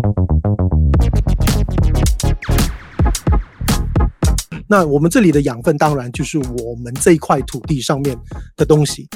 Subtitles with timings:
[0.00, 0.37] Thank you.
[4.68, 8.16] 那我们这里的养分当然就是我们这一块土地上面
[8.56, 9.08] 的东西。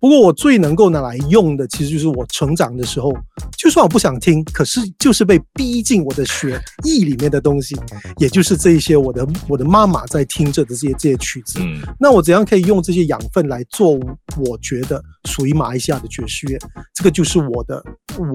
[0.00, 3.12] 不过我最能够拿来用的，其实就是我成长的时候，
[3.58, 7.76] 就算我不想听，可是就是被逼进我的血液里面的东西，
[8.18, 11.58] 也就是这一些我的我的妈妈在听着的这些这些曲子。
[11.60, 13.98] 嗯，那我怎样可以用这些养分来做？
[14.36, 16.58] 我觉得属于马来西亚的爵士乐，
[16.94, 17.82] 这个就是我的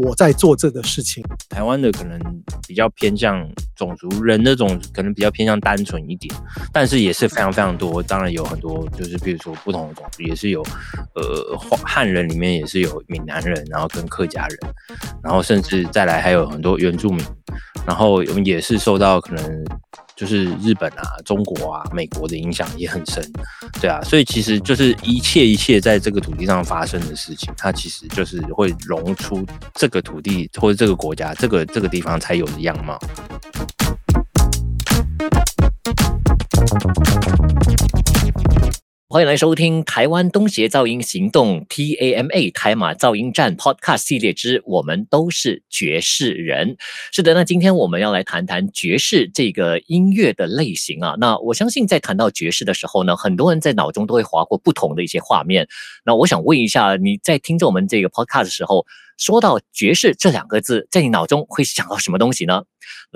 [0.04, 1.24] 我在做这个事情。
[1.50, 2.20] 台湾的可能
[2.68, 6.34] 比较偏向种族人那种，可能比较偏向单纯一点。
[6.72, 10.62] 但是也是非常非常多，当然有很多，就是比如说不同的种族，也是有，
[11.16, 14.60] 呃，汉人里面也是有闽南人，然后跟客家人，
[15.24, 17.26] 然后甚至再来还有很多原住民，
[17.86, 19.66] 然后我们也是受到可能
[20.16, 23.24] 就是日本啊、中国啊、美国的影响也很深，
[23.82, 33.00] 对啊，所以其实就是一切一切在这个土地上发生的事情，它其实就是会融出这个土地或者这个国家、这个这个地方才有的样貌。
[39.08, 46.76] 欢迎来收听台湾东协噪音行动 TAMA 台马噪音站 Podcast 系列之我们都是爵士人。
[47.14, 51.16] 是的，那今天我们要来谈谈爵士这个音乐的类型啊。
[51.18, 55.66] 那我相信在谈到爵士的时候呢，很多人在脑中都会划过不同的一些画面。
[56.04, 58.86] 那我想问一下，你在听着我们这个 Podcast 的时候，
[59.18, 62.64] 说到爵士这两个字，在你脑中会想到什么东西呢？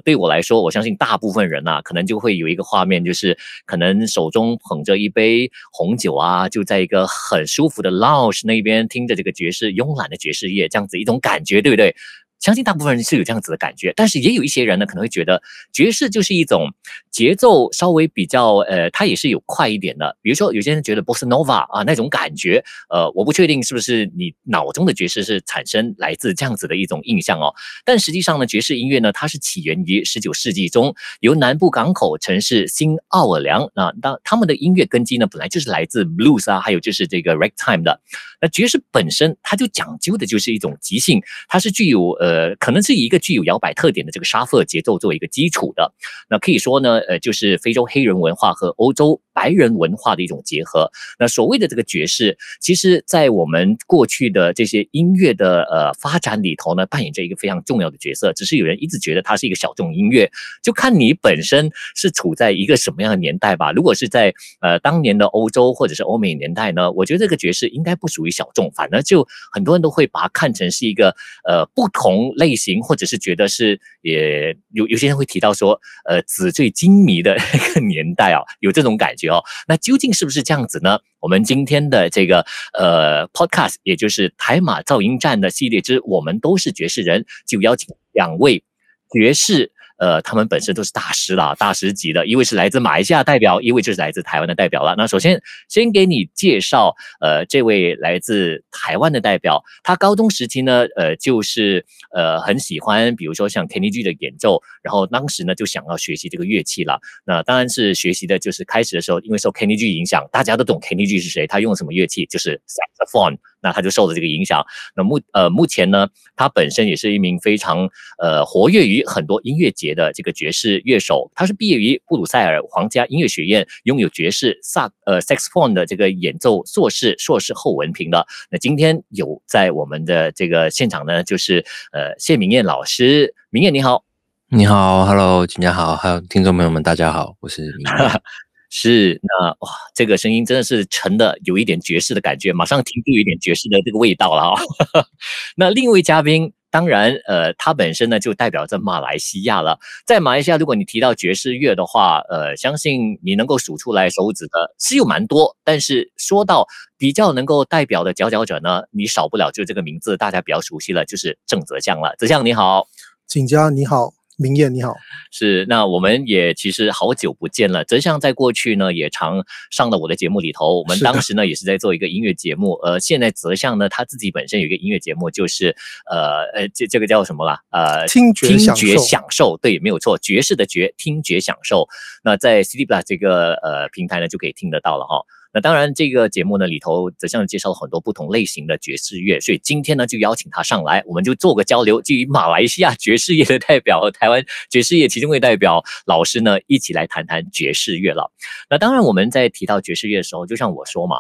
[0.04, 11.96] 对我来说，我相信大部分人呐，可能就会有一个画面，就是可能手中捧着一杯红酒啊，就在一个很舒服的 lounge 那边听着这个爵士慵懒的爵士乐，这样子一种感觉，对不对？
[12.40, 15.42] 相信大部分人是有这样子的感觉，但是也有一些人呢，可能会觉得
[15.74, 16.74] 爵士就是一种
[17.12, 20.18] 节奏稍微比较呃，它也是有快一点的。
[20.22, 27.54] 比如说，有些人觉得 Bossa Nova 啊那种感觉，呃，我不确定是不是你脑中的爵士是产生来自这样子的一种印象哦。
[27.84, 38.00] 但实际上呢，爵士音乐呢，它是起源于十九世纪中，由南部港口城市新奥尔良啊，当他们的音乐根基呢，本来就是来自 Blues 啊，还有就是这个 Ragtime 的。
[38.42, 42.29] 那爵士本身它就讲究的就是一种即兴，它是具有呃。
[42.30, 45.92] 呃，可能是以一个具有摇摆特点的这个沙弗节奏作为一个基础的，
[46.30, 50.92] 那可以说呢，呃，就是非洲黑人文化和欧洲白人文化的一种结合。
[51.18, 58.34] 那所谓的这个爵士，其实在我们过去的这些音乐的呃发展里头呢，扮演着一个非常重要的角色。
[58.34, 60.30] 只是有人一直觉得它是一个小众音乐，
[60.62, 63.72] 就看你本身是处在一个什么样的年代吧。
[63.72, 71.16] 如果是在呃当年的欧洲或者是欧美年代呢，我觉得这个爵士应该不属于小众，反而就很多人都会把它看成是一个
[71.48, 72.10] 呃不同。
[72.36, 79.44] 类型，或者是觉得是也有有些人会提到说，呃，纸醉金迷的一个年代啊，有这种感觉哦。
[79.68, 81.00] 那究竟是不是这样子呢？
[81.20, 88.64] 我们今天的这个呃 Podcast，也就是台马噪音站的系列之“我们都是爵士人”，就邀请两位
[89.12, 89.72] 爵士。
[90.00, 92.26] 呃，他们本身都是大师了，大师级的。
[92.26, 94.96] 一位是来自马来西亚代表，一位就是来自台湾的代表了。
[94.98, 107.00] 那首先，先给你介绍，呃，这位来自台湾的代表，他高中时期呢，呃，就是呃很喜欢，比如说像 Kenny G 的演奏，然后当时呢就想要学习这个乐器了。
[107.26, 113.38] 那当然是学习的，就是开始的时候，因为受 Kenny G 影响，大家都懂 Kenny G 是谁，他用什么乐器，就是 saxophone。
[113.62, 114.64] 那他就受了这个影响。
[114.96, 121.32] 那目呃目前呢，他本身也是一名非常呃活跃于很多音乐节的这个爵士乐手。
[121.36, 128.26] 他是毕业于布鲁塞尔皇家音乐学院，拥有爵士萨呃 saxophone 的这个演奏硕士硕士后文凭的。
[128.50, 134.04] 那今天有在我们的这个现场呢，就是呃谢明艳老师，明艳你好，
[134.50, 138.20] 你好，Hello，大家好，还有听众朋友们，大家好，我是明谚。
[138.70, 145.06] 是，那哇，这个声音真的是沉的有一点爵士的感觉，马上听出有一点爵士的这个味道了哈。
[145.58, 149.80] 那另一位嘉宾，当然，呃，他本身呢就代表着马来西亚了。
[150.06, 155.58] 在马来西亚，如果你提到爵士乐的话，呃，相信你能够数出来手指的是有蛮多。
[155.64, 162.14] 但是说到比较能够代表的佼佼者呢，你少不了就这个名字，大家比较熟悉了，就是郑泽将了。
[162.20, 162.88] 泽将你好，
[163.26, 164.19] 景家你好。
[164.42, 164.96] 明艳你好，
[165.32, 167.84] 是，那我们也其实好久不见了。
[167.84, 172.76] 泽相在过去呢也常上了我的节目里头，我们当时呢也是在做一个音乐节目。
[172.76, 175.76] 呃，现在泽相呢他自己本身有一个音乐节目，就是
[176.10, 177.60] 呃呃这这个叫什么啦？
[177.72, 181.90] 呃，听觉听觉享受，对，没有错，爵士的爵，听觉享受。
[182.24, 185.22] 那在 CD Plus 这个呃平台呢就可以听得到了哈。
[185.52, 198.32] 那当然，这个节目呢里头，则向介绍了很多不同类型的爵士乐，所以今天呢就邀请他上来，我们就做个交流，基于马来西亚爵士乐的代表和台湾爵士乐其中一位代表老师呢一起来谈谈爵士乐了。
[198.70, 201.18] 那当然，我们在提到爵士乐的时候，就像我说嘛，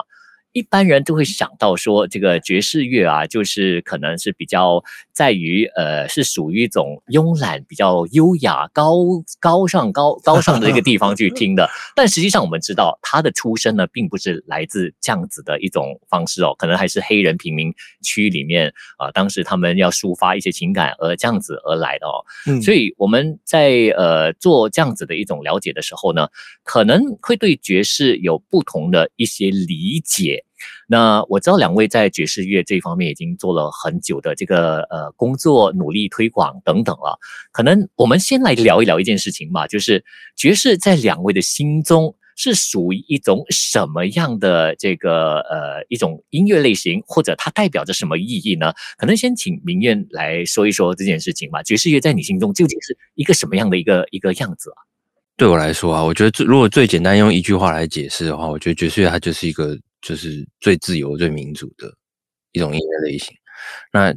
[0.52, 8.96] 一般人都会想到说，这个爵士乐啊，就是可能是比较在于呃，是属于一种慵懒、比较优雅、高
[9.40, 11.70] 高尚、高高尚的一个地方去听的。
[11.96, 17.72] 但实际上，我们知道他的出身呢，并不是来自这样子的一种方式哦，可能还是黑人贫民
[18.02, 22.26] 区里面啊、呃，当时他们要抒发一些情感而这样子而来的哦。
[22.48, 26.28] 嗯，所以我们在呃做这样子的一种了解的时候呢，
[26.64, 30.44] 可能会对爵士有不同的一些理解。
[30.88, 37.20] 那我知道两位在爵士乐这方面已经做了很久的这个呃工作，努力推广等等了。
[37.52, 40.04] 可能我们先来聊一聊一件事情吧，就是
[40.36, 48.74] 爵士在两位的心中是属于一种什么样的这个呃一种音乐类型，或者它代表着什么意义呢？
[48.98, 51.62] 可能先请明谚来说一说这件事情吧。
[51.64, 54.80] 爵士乐在你心中究竟是一个什么样的一个一个样子啊？
[55.36, 59.78] 对我来说啊，我觉得最如果最简单用一句话来解释的话，我觉得爵士乐它就是一个。
[60.02, 61.94] 就是最自由、最民主的
[62.52, 63.34] 一种音乐类型。
[63.92, 64.14] 那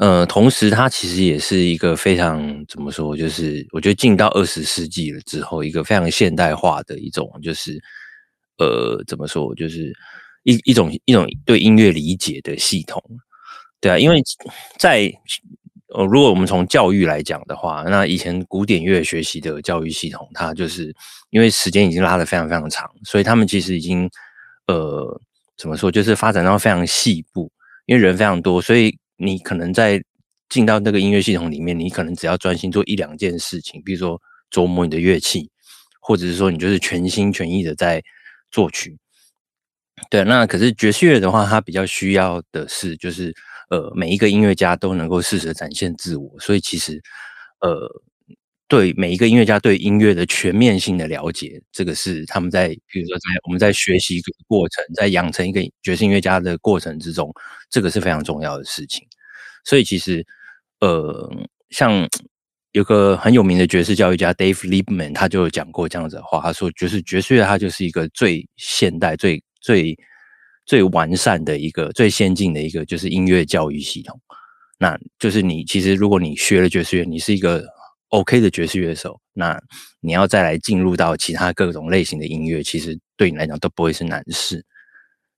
[0.00, 3.16] 呃，同时它其实也是一个非常怎么说？
[3.16, 7.80] 就是我觉得进到二十世纪了之后，一个非常现代化的一种，就是
[8.58, 9.54] 呃，怎么说？
[9.54, 9.92] 就是
[10.42, 13.00] 一一种一种对音乐理解的系统。
[13.80, 14.20] 对啊，因为
[14.80, 15.08] 在
[15.94, 20.92] 呃，如果我们从教育来讲的话，那以前古典乐学习的教育系统，它就是
[21.30, 24.10] 因为时间已经拉得非常非常长，所以他们其实已经。
[24.66, 25.20] 呃，
[25.56, 25.90] 怎么说？
[25.90, 27.50] 就是发展到非常细部，
[27.86, 30.02] 因为人非常多，所以你可能在
[30.48, 34.20] 进到那个音乐系统里面，你可能只要专心做一两件事情，比如说
[34.50, 35.50] 琢磨你的乐器，
[36.00, 38.02] 或者是说你就是全心全意的在
[38.50, 38.98] 作曲。
[40.10, 43.34] 对，那可是爵士乐的话，它比较需要的是，就是
[43.70, 47.02] 呃，每一个音乐家都能够适时展现自我，所以其实
[47.60, 48.02] 呃。
[48.66, 57.30] 对每一个音乐家对音乐的全面性的了解，这个是他们在，比如说在我们在学习过程，在养成一个爵士音乐家的过程之中，
[57.68, 59.06] 这个是非常重要的事情。
[59.64, 60.24] 所以其实，
[60.80, 61.30] 呃，
[61.70, 62.08] 像
[62.72, 69.96] 有个很有名的爵士教育家 Dave Liebman，他就有讲过这样子的话，他说，爵士爵士乐它就是一个最现代、最最
[70.64, 74.18] 最完善的一个最先进的一个就是音乐教育系统。
[74.78, 77.73] 那就是你其实如果你学了爵士乐，你是一个。
[78.14, 79.60] OK 的爵士乐手，那
[80.00, 84.64] 你要再来进入到其他各种类型的音乐，其实对你来讲都不会是难事。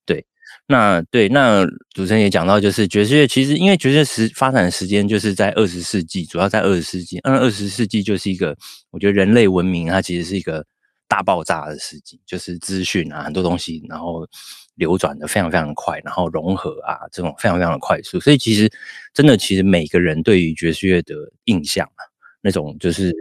[0.05, 0.23] 对，
[0.67, 1.64] 那对，那
[1.94, 7.19] 主持人也讲到，就是爵士乐其实因为爵士时发展的时间就是在二十世纪，主要在二十世纪。
[7.25, 8.55] 嗯，二十世纪就是一个，
[8.90, 10.62] 我觉得人类文明它其实是一个
[11.08, 14.28] 大爆炸的时期，就是资讯啊很多东西，然后
[14.75, 18.70] 流转的非常非常快，然后融合啊这种非常非常的快速，所以其实
[19.14, 21.14] 真的其实每个人对于爵士乐的
[21.44, 22.05] 印象啊。
[22.46, 23.12] 那种就是，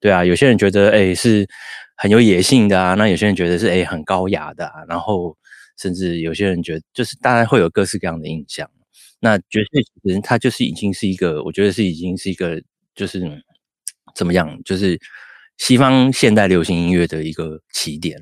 [0.00, 1.46] 对啊，有些人觉得哎、是
[1.96, 5.36] 很有野性的啊，那有些人觉得是哎、很高雅的啊，然后
[5.76, 8.66] 甚至有些人觉得就是大家会有各式各样的印象。
[9.20, 9.68] 那爵士
[10.02, 12.62] 其实它就是已经是一个，我觉得是已经是一个
[12.94, 13.20] 就是
[14.14, 14.98] 怎么样，就是
[15.58, 18.18] 西方现代流行音乐的一个起点。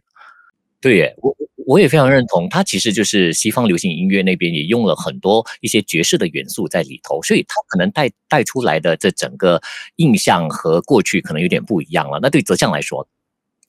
[0.80, 1.32] 对耶，我
[1.70, 9.62] 我也非常认同，它其实就是西方流行音乐那边也用了很多一些爵士的元素在里头，所以它可能带带出来的这整个
[9.94, 12.18] 印象和过去可能有点不一样了。
[12.20, 13.06] 那对泽相来说，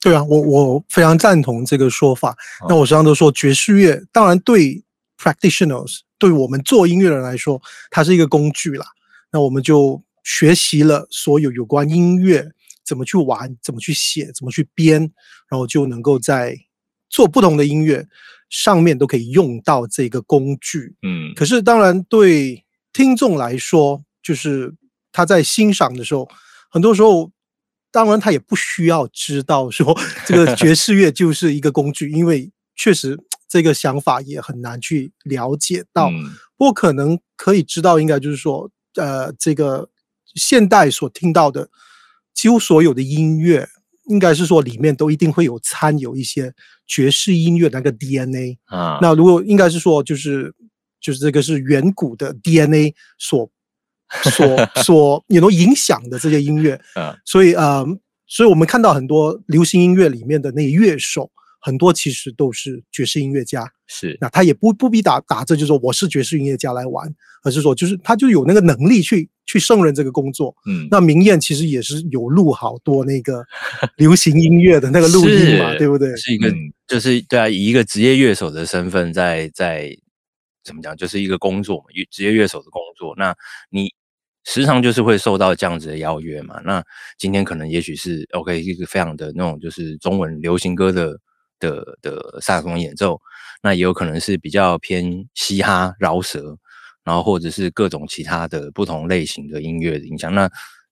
[0.00, 2.36] 对啊，我我非常赞同这个说法。
[2.68, 4.82] 那我时常都说，爵士乐当然对
[5.16, 8.84] practitioners，对我们做音乐的人来说，它是一个工具啦。
[9.30, 12.50] 那我们就学习了所有有关音乐
[12.84, 15.00] 怎么去玩、怎么去写、怎么去编，
[15.48, 16.58] 然后就能够在
[17.12, 18.08] 做不同的音乐，
[18.48, 20.96] 上面都可以用到这个工具。
[21.02, 24.74] 嗯，可是当然对听众来说，就是
[25.12, 26.26] 他在欣赏的时候，
[26.70, 27.30] 很多时候，
[27.90, 36.10] 当然他也不需要知道说这个爵士乐就是一个工具，因为确实这个想法也很难去了解到。
[36.56, 39.90] 不过可能可以知道，应该就是说，呃，这个
[40.34, 41.68] 现代所听到的
[42.32, 43.68] 几乎所有的音乐。
[44.06, 46.52] 应该是说里面都一定会有掺有一些
[46.92, 48.98] 爵士音乐那个 DNA 啊。
[49.00, 50.54] 那如果应该是说就是
[51.00, 53.50] 就是这个是远古的 DNA 所
[54.24, 57.16] 所所也能影响的这些音乐啊。
[57.24, 57.86] 所以呃，
[58.26, 61.30] 所以我们看到很多流行音乐里面的那乐手。
[61.64, 67.08] 很多其实都是爵士音乐家，是那他也不不必打打着就是说我是爵士音乐家来玩，
[67.44, 70.52] 而是说就是他就有那个能力去去胜任这个工作。
[70.66, 73.44] 嗯，那明艳其实也是有录好多那个
[73.96, 76.16] 流行音乐的那个录音嘛，对不对？
[76.16, 76.52] 是一个
[76.88, 79.96] 就是对啊，以一个职业乐手的身份在在
[80.64, 83.14] 怎么讲，就是一个工作嘛，职业乐手的工作。
[83.16, 83.32] 那
[83.70, 83.94] 你
[84.44, 86.60] 时常就是会受到这样子的邀约嘛。
[86.64, 86.82] 那
[87.16, 91.20] 今天可能也许是 OK 一个非常的那种就是中文流行歌的。
[91.68, 93.20] 的的萨克斯演奏，
[93.62, 96.58] 那也有可能是比较偏嘻哈饶舌，
[97.04, 100.34] 然后或者是各种其他的不同类型的音乐的影响。
[100.34, 100.50] 那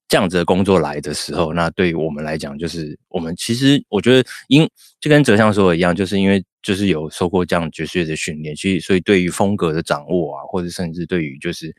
[0.08, 4.68] 这样子的工作来的时候，那对于我们来讲，就是我们其实我觉得，因
[5.00, 11.74] 就跟哲相说的一样，就是因为就是有受过这样爵士乐的训练，其实所以对于风格的掌握啊，或者甚至对于就是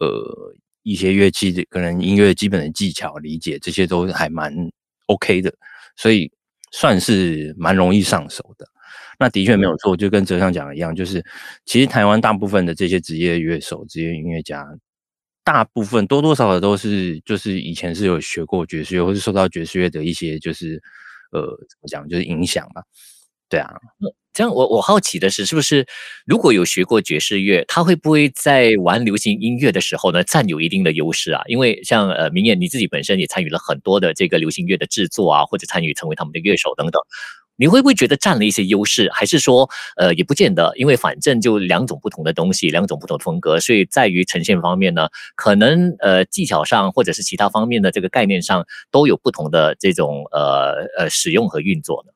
[0.00, 0.08] 呃
[0.82, 4.52] 一些乐器的可能音乐基本的技巧理解，这些都还蛮
[5.06, 5.54] OK 的，
[5.96, 6.28] 所以
[6.72, 8.66] 算是蛮容易上手的。
[9.18, 11.24] 那的确没有错，就跟哲上讲的一样，就是
[11.64, 14.64] 其实台湾大部分的这些职业乐手、职业音乐家，
[15.42, 20.80] 大部分多多少少都是就是以前是有学过爵士乐，或是受到爵士乐的一些就是
[21.32, 22.82] 呃怎么讲，就是影响吧。
[23.48, 23.70] 对啊，
[24.34, 25.86] 这样我我好奇的是，是不是
[26.26, 31.42] 如果有学过爵士乐，他会不会在玩流行音乐的时候呢，占有一定的优势啊？
[31.46, 37.00] 因为像呃明艳你自己本身也参与了很多的这个流行乐的制作啊，或者参与成为他们的乐手等等。
[37.60, 52.12] 你会不会觉得占了一些优势，还是说，呃，也不见得，因为反正就两种不同的东西，两种不同的风格，所以在于呈现方面呢，可能呃技巧上或者是其他方面的这个概念上都有不同的这种呃呃使用和运作呢？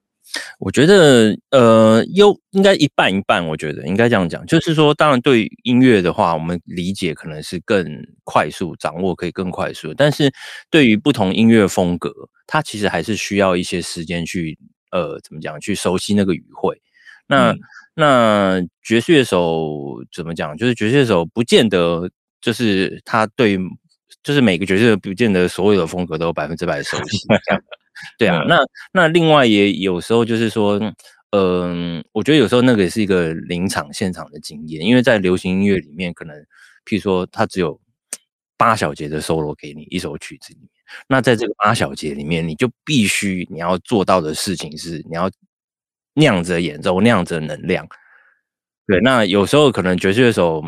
[0.59, 7.85] 我觉得呃优应该一半一半，我觉得应该这样讲，就是说，当然对音乐的话，我们理解可能是更
[8.25, 10.33] 快速，掌握可以更快速，但是
[10.71, 12.13] 对于不同音乐风格，
[12.47, 14.59] 它其实还是需要一些时间去。
[14.93, 15.59] 呃，怎么讲？
[15.59, 16.79] 去熟悉那个语汇。
[17.27, 17.59] 那、嗯、
[17.95, 20.55] 那爵士乐手怎么讲？
[20.55, 22.11] 就是爵士乐手不见得
[22.43, 23.59] 就是他对，
[24.23, 27.27] 就是每个角色不见得所有的风格都有百分之百的熟悉。
[28.19, 28.59] 对啊，那
[28.93, 30.79] 那另外也有时候就是说，
[31.31, 36.37] 嗯、呃，我觉得有时候那个也是一个临场现场的经验，因为在流行音乐里面，可能
[36.85, 37.81] 譬如说他只有
[38.57, 40.69] 八小节的 solo 给你一首曲子里面。
[41.09, 45.31] 那在这个八小节里面，你就必须你要做到的事情是，你要
[46.15, 47.89] 那样子的演奏，那样子的能量。
[48.87, 50.63] 对，那有时候可能爵士乐手，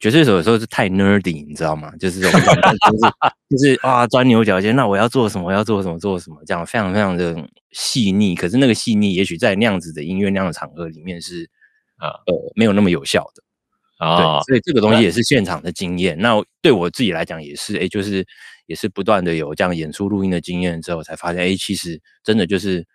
[0.00, 1.92] 爵士乐手有时候是太 nerdy，你知道吗？
[1.98, 3.12] 就是这种，就是
[3.50, 4.74] 就是啊，钻牛角尖。
[4.74, 5.46] 那我要做什么？
[5.46, 5.98] 我要做什么？
[5.98, 6.42] 做什么？
[6.46, 7.36] 这样非常非常的
[7.72, 8.34] 细腻。
[8.34, 11.48] 可是那个细腻，也许在那样子的音乐那样的场合里面是
[11.96, 13.42] 啊呃没有那么有效的。
[13.98, 16.16] 啊，对，所以这个东西也是现场的经验。
[16.18, 18.24] 那对我自己来讲也是，哎，就是
[18.66, 22.86] 也是不断的有这样演出录音的经验之后，才发现，哎，其实真的就是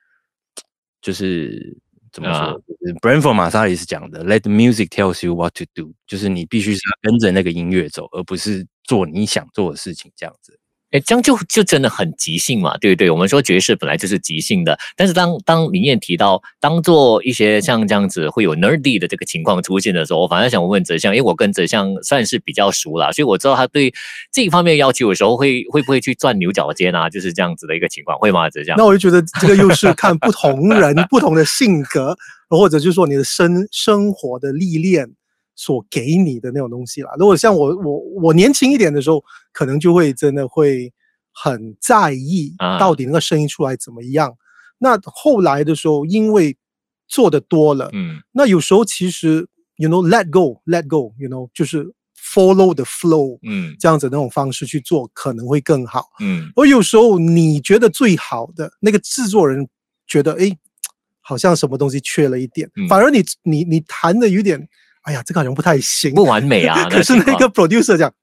[1.02, 1.78] 就是
[2.14, 2.62] 怎么说？
[2.68, 5.92] 就是 Branford 马萨里是讲的，let the music tells you what to do。
[6.06, 10.58] 就是你必须是跟着那个音乐走，而不是做你想做的事情这样子。
[10.94, 13.10] 哎，这样就就真的很即兴嘛，对不对？
[13.10, 23.92] 我们说爵士本来就是即兴的，但是当当明谚提到当做一些像这样子会有 nerdy 的这个情况出现的时候，我反而想问哲相，因为我跟哲相算是比较熟了，所以我知道他对
[24.32, 28.48] 这一方面要求的时候会会不会去钻牛角尖啊，就是这样子的一个情况，会吗？
[28.52, 28.78] 哲相？
[28.78, 32.16] 那我就觉得这个又是看不同人 不同的性格，
[32.50, 35.10] 或者就是说你的生生活的历练
[35.56, 37.12] 所给你的那种东西啦。
[37.20, 40.92] 如果像我我我年轻一点的时候，可能就会真的会
[41.32, 44.30] 很在意到底那个声音出来怎么样。
[44.30, 44.36] 啊、
[44.80, 46.58] 那后来的时候，因为
[47.08, 51.86] 做的多了，嗯，那有时候其实，you know let go let go，you know 就是
[52.18, 56.52] follow the flow，嗯，这样子那种方式去做可能会更好，嗯。
[56.56, 59.70] 而有时候你觉得最好的那个制作人
[60.08, 60.58] 觉得，哎，
[61.22, 64.68] 好像什么东西缺了一点，嗯、反而你你你弹的有点。
[65.04, 66.88] 哎呀，这个好像不太行，不完美啊。
[66.92, 68.14] 可是那个 producer 讲，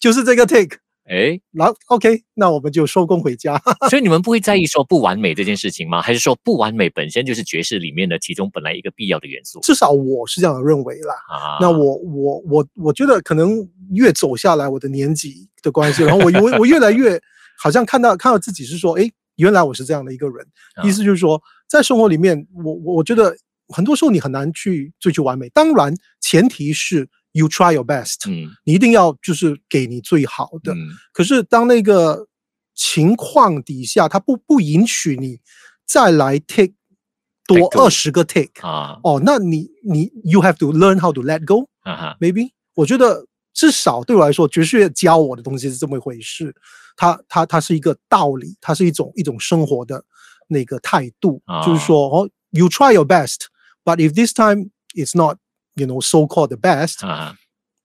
[0.00, 3.60] 就是这个 take，哎，然后 OK，那我们就收工回家。
[3.90, 6.00] 所以你们不会在意说不完美这件事情吗？
[6.00, 9.58] 还是说不完美本身就是爵士里面的其中本来一个必要的元素？
[9.62, 11.14] 至少我是这样认为啦。
[11.28, 17.20] 啊，那我我我我觉得可能越走下来，我的年纪的关系，然后我我我越来越
[17.58, 20.46] 好像看到看到自己是说，哎，原来我是这样的一个人。
[20.76, 23.36] 啊，意思就是说，在生活里面，我我觉得。
[23.68, 30.72] 很多时候你很难去追求完美，当然前提是 you try your best，嗯，你一定要就是给你最好的。
[30.72, 32.26] 嗯，可是当那个
[32.74, 35.38] 情况底下，他不不允许你
[35.86, 36.72] 再来 take
[37.46, 42.50] 多二十个 take 啊，哦，那你你 you have to learn how to let go，啊哈，maybe？
[42.74, 46.54] 我觉得至少对我来说，爵士乐教我的东西是这么一回事，
[46.96, 50.04] 它它它是一个道理，它是一种一种生活的
[50.46, 53.46] 那个态度，啊，就是说哦，you try your best。
[53.88, 55.38] But if this time it's not,
[55.74, 57.32] you know, so called the best，、uh huh.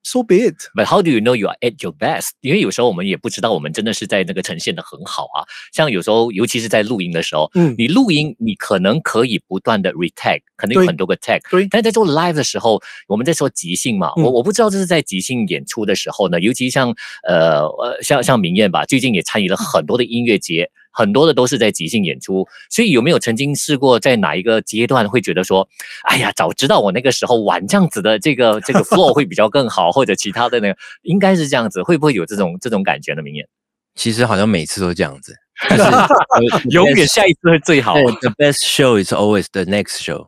[0.06, 0.68] So be it.
[0.76, 2.32] But how do you know you are at your best？
[2.42, 5.48] 因为有时候我们也不知道我们真的是在那个呈现得很好啊。
[5.72, 11.40] 像有时候，尤其是在录音的时候，嗯，你录音你可能可以不断的 retake，可能有很多个 tag。
[11.50, 11.66] 对。
[11.72, 16.94] 但是在做 live 的时候，我们在说即兴嘛，嗯、我我不知道这是在即兴演出的时候呢，尤其像
[17.26, 20.70] 呃呃像像明艳吧，最近也参与了很多的音乐节。
[20.94, 25.68] 很多的都是在即兴演出，所以有没有曾经试过在哪一个阶段会觉得说，
[26.04, 33.24] 哎呀，早知道我那个时候玩这样子的这个这个 flow 会比较更好，或者其他的那个应该是这样子，会不会有这种这种感觉呢？
[33.24, 33.48] 明艳，
[33.96, 35.36] 其实好像每次都这样子
[36.70, 37.96] 永远下一次会最好。
[37.96, 40.28] The best show is always the next show，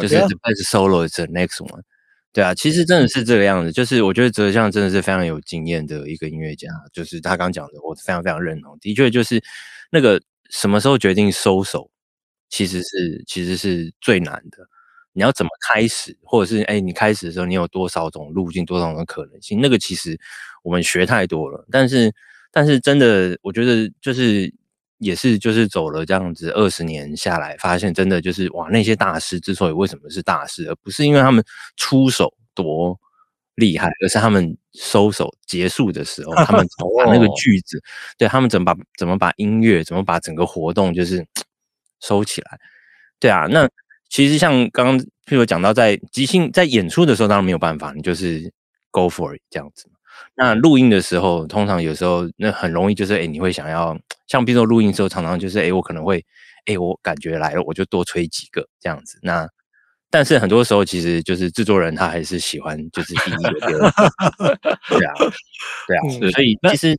[0.00, 1.82] 就是 the best solo is the next one。
[2.32, 9.40] 对啊，其实真的是这个样子，就是我觉得哲相真的是非常有经验的一个音乐家，就是他刚讲的，我非常非常认同，的确就是。
[9.90, 10.20] 那个
[10.50, 11.90] 什么时候决定收手，
[12.48, 14.58] 其实是其实是最难的。
[15.12, 19.60] 你要怎么开始，或者是哎，你开始的时候你有多少种路径，多少种可能性？
[19.60, 20.18] 那个其实
[20.62, 22.12] 我们学太多了，但是
[22.52, 24.52] 但是真的，我觉得就是
[24.98, 31.44] 也是就是走了这样子二十年下来，发现真的就是哇，那些大师之所以为什么是大师，而不是因为他们
[31.76, 32.98] 出手多。
[33.60, 37.80] 厉害，而是他们收手结束的时候， 他们把那个句子，
[38.18, 41.24] 对他们怎么把怎么把音乐，怎么把整个活动就是
[42.00, 42.58] 收起来，
[43.20, 43.46] 对啊。
[43.50, 43.68] 那
[44.08, 48.52] 其实像刚刚譬如讲到在即兴在演出的时候，当然没有办法，你就是
[48.90, 49.86] go for it 这样子。
[50.34, 56.24] 那录音的时候，通常有时候那很容易就是哎，你会想要像比如说录音的时候，常常就是哎，我可能会
[56.66, 59.18] 哎，我感觉来了，我就多吹几个这样子。
[59.22, 59.48] 那
[60.10, 63.50] 但是很多时候，其实就是制作人他还是喜欢就是第一个
[64.88, 65.14] 对啊，
[65.86, 66.98] 对啊，所以其实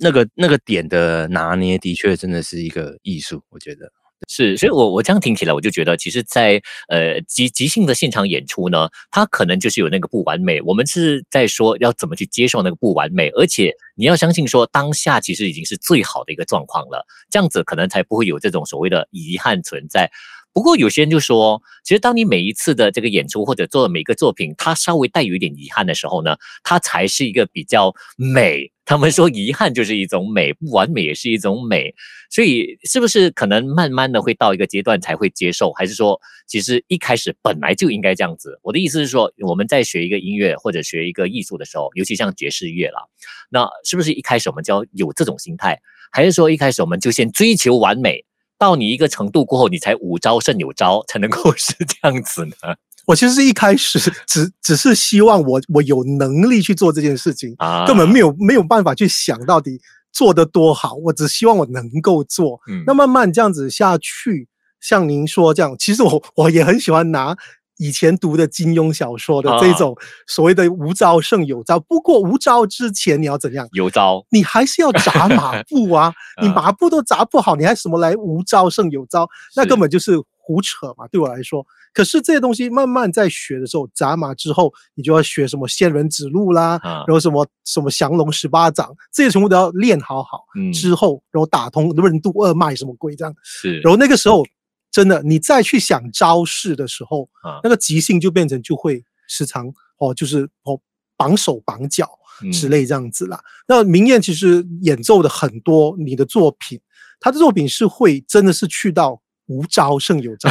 [0.00, 3.90] 那个那个点的拿捏，的确真的是一个艺术，我觉得
[4.28, 4.56] 是。
[4.56, 10.60] 所以我我这样听起来，我就觉得，其实在，在呃即即兴的现场演出呢，它可能就是有那个不完美。
[10.62, 20.10] 我们是在说要怎么去接受那个不完美，而且你要相信说当下其实已经是最好的一个状况了，这样子可能才不会有这种所谓的遗憾存在。
[20.52, 28.72] 不过有些人就说，其实当你每一次的这个演出或者做的每个作品，它稍微带有一点遗憾的时候呢，它才是一个比较美。
[28.84, 31.94] 他们说遗憾就是一种美，不完美也是一种美。
[32.28, 35.70] 所以是不是可能慢慢的会到一个阶段才会接受？
[35.72, 38.58] 还是说其实一开始本来就应该这样子？
[38.62, 43.02] 我的意思是说，我们在学一个音乐或者学一个艺术的时候，尤其像爵士乐啦，
[43.50, 45.78] 那是不是一开始我们就要有这种心态？
[46.10, 48.24] 还是说一开始我们就先追求完美？
[48.60, 52.52] 到你一个程度过后，你才无招胜有招，才能够是这样子呢？
[53.06, 59.80] 我其实是一开始只只是希望我我有能力去做这件事情，啊，根本没有没有办法去想到底
[60.12, 60.94] 做得多好。
[60.96, 62.60] 我只希望我能够做。
[62.68, 64.46] 嗯，那慢慢这样子下去，
[64.78, 67.34] 像您说这样，其实我我也很喜欢拿。
[67.80, 73.66] 以前读的金庸小说的这种所谓的无招胜有招，不过无招之前你要怎样？
[73.72, 76.12] 有招，你还是要扎马步啊！
[76.42, 79.26] 你马步都扎不好，你还什么来无招胜有招？
[79.56, 81.08] 那根本就是胡扯嘛！
[81.10, 90.44] 对我来说，可是这些东西慢慢在学的时候，扎马之后，你就要学什么仙人指路啦，然后什么什么降龙十八掌，这些全部都要练好好。
[90.74, 93.34] 之后，然后打通任督二脉什么鬼这样。
[93.42, 94.44] 是，然后那个时候。
[94.90, 100.80] 真的，你再去想招式的时候，啊、那个即兴就变成就会时常哦，就是哦
[101.16, 102.08] 绑手绑脚
[102.52, 103.36] 之类这样子啦。
[103.36, 106.80] 嗯、那明艳其实演奏的很多你的作品，
[107.20, 110.48] 他的作品是会真的是去到无招胜有招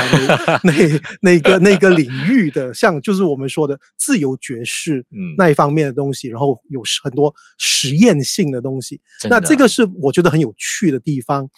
[0.63, 5.05] 那 那那个那个领域的，像就是我们说的自由爵士
[5.37, 9.01] 那一方面的东西，嗯、然后有很多实验性的东西。
[9.29, 11.49] 那这个是我觉得很有趣的地方。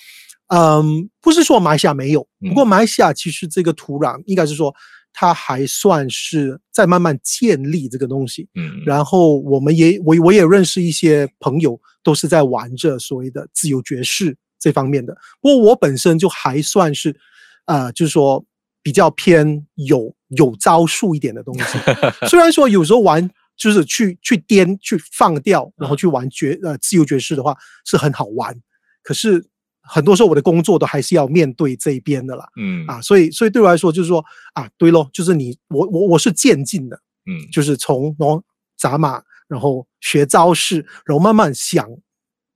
[0.54, 4.76] 嗯，不是说马来西亚没有，不过马来西亚其实这个土壤应该是说
[5.14, 8.50] 它还算是在慢慢建立这个东西。
[8.56, 15.16] 嗯，然后我们也我我也认识一些朋友，都是在玩着所谓的自由爵士这方面的。
[15.40, 17.16] 不过我本身就还算是，
[17.64, 18.44] 呃，就是说
[18.84, 21.64] 比较偏有有招数一点的东西。
[22.28, 28.54] 虽然说有时候玩就是去去颠去放掉，然后去玩爵呃自由爵士的话是很好玩，
[29.02, 29.46] 可是。
[29.82, 32.86] 很多时候我的工作都还是要面对这一边的啦，嗯。
[32.88, 38.44] 啊，所以所以对我来说就是说啊，对咯，就是你我我我是渐进的，嗯，就是从然后
[38.78, 41.88] 砸马，然后学招式，然后慢慢想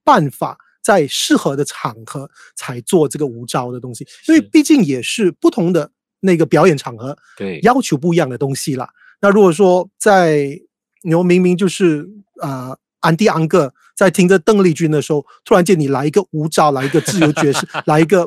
[0.03, 8.89] 办法在适合的场合才做这个无招的东西，因为毕竟也是不同的那个表演场合，对，要求不一样的东西啦。
[9.21, 10.59] 那如果说在
[11.03, 12.07] 你明明就是
[12.41, 12.77] 啊。
[13.01, 18.23] 安迪安哥在听着邓丽君的时候，突然间你来一个舞蹈，来一个自由爵士， 来一个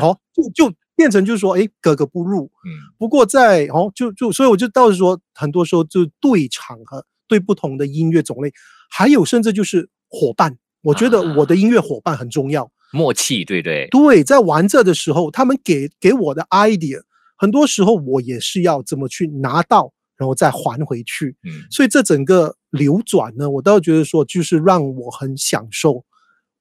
[0.00, 2.50] 哦，就就变成就是说，哎，格格不入。
[2.64, 2.70] 嗯。
[2.98, 8.52] 不过在哦，就就所以我就倒是说，很多时候就对场合、对不同的音乐种类，
[8.90, 10.56] 还有甚至就是伙伴。
[10.82, 17.02] 我觉得我的音乐伙伴很重要，啊、默契，对对对，在玩这的时候，他们给给我的 idea，
[17.36, 21.36] 很多时候我也是要怎么去拿到，然后再还回去。
[21.44, 26.04] 嗯，所以这整个流转呢，我倒觉得说，就是让我很享受。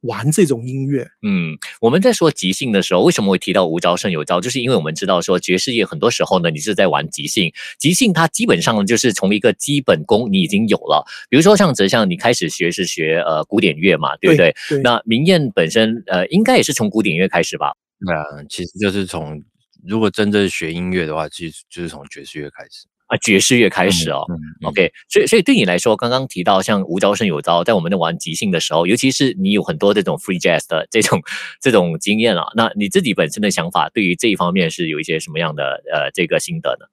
[0.04, 4.39] 玩这种音乐，嗯，我们在说即兴的时候，为什么会提到无招胜有招？
[4.39, 11.06] 就是因为我们知道说爵士乐很多时候呢，你是在玩即兴，即兴它基本上就是从一个基本功你已经有了。
[11.30, 14.56] 比如说像哲相，你开始学是学呃古典乐嘛，对不对？
[14.69, 17.74] 对对，那明艳本身呃应该也是从古典乐开始吧？
[18.08, 19.43] 对啊，其实就是从
[19.86, 22.88] 如果真正学音乐的话，其实就是从爵士乐开始。
[23.10, 31.19] 啊，爵士乐开始哦、嗯嗯嗯、，OK，所以所以对你来说，刚刚提到像无招胜有招，在我们在玩即兴的时候，尤其是你有很多这种 free jazz 的这种
[31.60, 36.86] 这种经验啊，那你自己本身的想法，对于这一方面是有一些什么样的呃这个心得呢？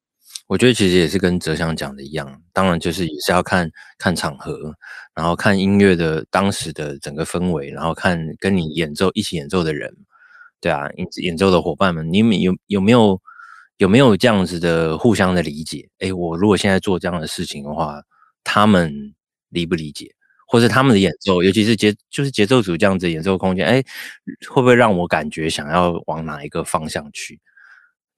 [0.49, 4.75] 我觉得其实也是跟哲祥讲的一样，当然就是也是要看看场合，
[5.15, 9.95] 然后看音乐的当时的整个氛围，然后看跟你演奏一起演奏的人，
[10.63, 13.21] 对啊，演演奏的伙伴们，你们有有没有？
[13.79, 15.89] 有没有这样子的互相的理解？
[15.99, 18.03] 哎，我如果现在做这样的事情的话，
[18.43, 19.15] 他们
[19.51, 20.13] 理不理解？
[20.49, 23.83] 或者他们的演奏，尤其是节就是节奏组这样子演奏空间，哎，
[24.49, 27.41] 会不会让我感觉想要往哪一个方向去？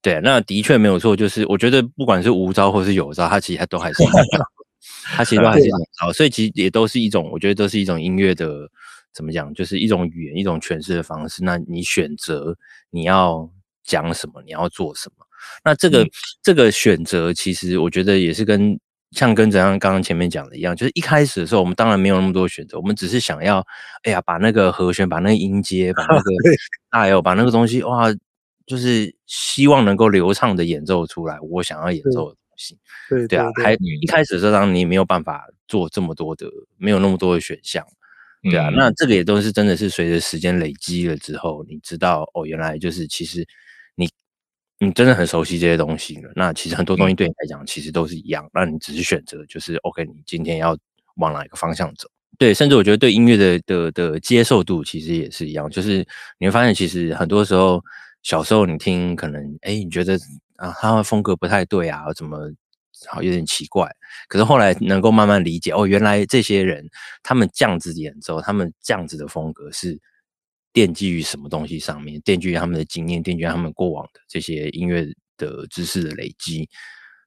[0.02, 1.16] 对，那的确没有错。
[1.16, 4.02] 就是我觉得不管是无招或是有招，它其实它都还是
[5.16, 8.70] 它其实都还是一种招，所以其实也都是一种，我觉得都是一种音乐的
[9.14, 11.42] 怎么讲，就是一种语言，一种诠释的方式。
[11.42, 12.54] 那你选择
[12.90, 13.50] 你要
[13.82, 15.17] 讲什么，你要做什么？
[15.64, 16.10] 那这个、嗯、
[16.42, 18.78] 这个选择，其实我觉得也是跟
[19.12, 23.66] 像跟怎样刚刚前面讲的一样，就是一开始的时候，我们当然没有那么多选择，我们只是想要，
[24.02, 26.30] 哎呀，把那个和弦，把那个音阶，把那 个
[26.90, 28.14] 大 L，把那个东西，哇，
[28.66, 32.78] 就是希望能够流畅的演奏出来，我想要演奏的东西。
[33.08, 36.46] 对对，啊，还一开始的时候，当然你没有办法做这么多的，
[36.76, 37.82] 没有那么多的选项，
[38.42, 38.68] 对啊。
[38.68, 43.46] 嗯、那这个也都是真的是随着时间累积了之后，你知道，哦，原来就是其实。
[44.80, 50.78] 你真的很熟悉这些东西了，那其实很多东西对你来讲其实都是一样，那你只是选择就是 OK，你今天要
[51.16, 52.08] 往哪一个方向走？
[52.38, 56.06] 对，甚至我觉得对音乐的的的接受度其实也是一样，就是
[56.38, 57.82] 你会发现其实很多时候
[58.22, 60.16] 小时候你听可能哎你觉得
[60.54, 62.48] 啊他的风格不太对啊，怎么
[63.08, 63.90] 好有点奇怪，
[64.28, 66.88] 可是后来能够慢慢理解哦，原来这些人
[67.24, 69.98] 他们这样子演奏，他们这样子的风格是。
[70.72, 72.20] 奠基于什么东西上面？
[72.22, 76.68] 奠基于他们的经验，奠基于他们过往的这些音乐的知识的累积。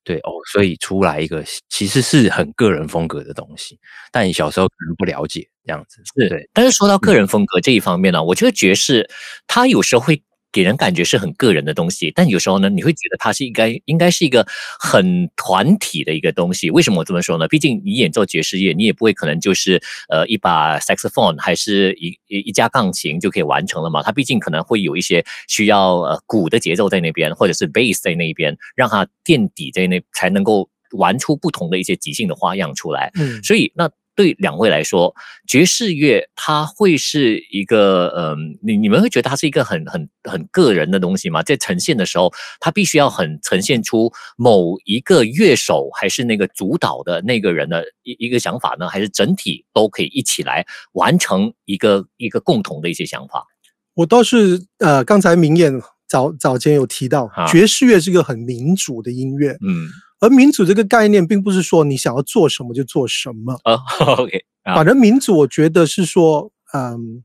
[0.04, 3.80] 对哦，所以出来一个其实是很个人风格的东西，
[4.12, 6.02] 但你小时候可能不了解这样子。
[6.16, 9.10] 是对，但是说到个人风格这一方面呢、啊，嗯、我觉得爵士
[9.48, 10.24] 它有时候会。
[10.52, 14.46] 给人感觉是很个人的东西，但有时候呢，你会觉得它是应该应该是一个
[14.80, 16.70] 很团体的一个东西。
[16.70, 17.48] 为什么我这么说呢？
[17.48, 24.04] 毕竟你演奏爵士乐，你也不会可能就是呃一把 saxophone 还是一一一架钢琴就可以完成了嘛。
[24.04, 33.12] 它毕竟可能会有一些需要呃鼓的节奏在那边，或者是 bass 在那边，让它垫底在那，才能够玩出不同的一些即兴的花样出来。
[33.16, 33.90] 嗯，所以那。
[34.16, 35.16] 对两位来说，
[35.48, 41.42] 爵士乐它会是一个，嗯、呃，你你们会觉得它是一个很很很个人的东西吗？
[41.42, 48.88] 在呈现的时候，它必须要很呈现出某一个乐手还是那个主导的那个人的一一个想法呢？
[48.90, 53.46] 还是整体都可以一起来完成一个一个共同的一些想法？
[53.94, 55.74] 我倒是，呃，刚才明艳
[56.08, 59.90] 早早前有提到，爵士乐是一个很民主的音乐，嗯。
[60.22, 63.60] 而民主这个概念，并不是说你想要做什么就做什么。
[63.64, 63.80] 啊
[64.18, 64.46] ，OK。
[64.64, 67.24] 反正民主，我觉得是说，嗯，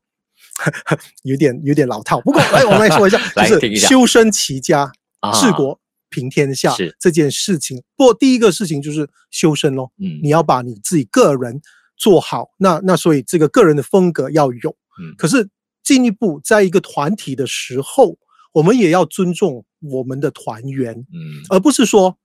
[1.22, 2.18] 有点有点老套。
[2.22, 4.90] 不过，来我们来说一下， 就是修身齐家
[5.34, 5.78] 治国
[6.08, 7.82] 平天下这件事情。
[7.96, 9.92] 不过，第一个事情就是修身咯。
[9.98, 11.60] 嗯，你要把你自己个人
[11.98, 12.48] 做好。
[12.56, 14.70] 那那所以这个个人的风格要有。
[14.98, 15.46] 嗯，可是
[15.82, 18.16] 进一步，在一个团体的时候，
[18.54, 20.94] 我们也要尊重我们的团员。
[20.94, 22.16] 嗯，而不是说。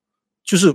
[0.44, 0.74] 就是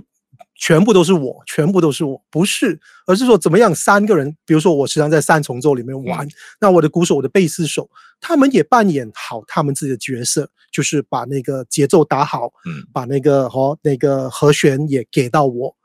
[0.55, 15.75] 全部都是我，全部都是我，不是，而是说怎么样三个人，比如说我时常在三重奏里面玩，嗯、那我的鼓手、我的贝斯手，他们也扮演好他们自己的角色，就是把那个节奏打好，嗯，把那个和、哦、那个和弦也给到我。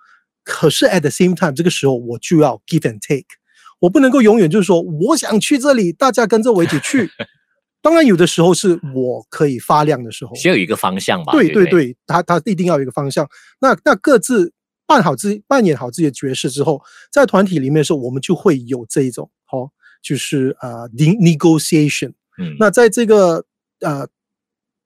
[0.44, 3.26] 可是 at the same time，这个时候我就要 give and take，
[3.78, 7.10] 我不能够永远就是说我想去这里，大家跟着我一起去。
[7.82, 11.32] 当然，有的时候是我可以发亮的时候，需要有一个方向吧？
[11.32, 13.28] 对对对，他他一定要有一个方向。
[13.60, 14.52] 那那各自
[14.86, 22.12] 扮好自己，扮演好自己的角色之后，在团体里面的时候，我们就会有这一种，好、哦，就是呃，negotiation。
[22.38, 23.44] 嗯，那在这个
[23.80, 24.06] 呃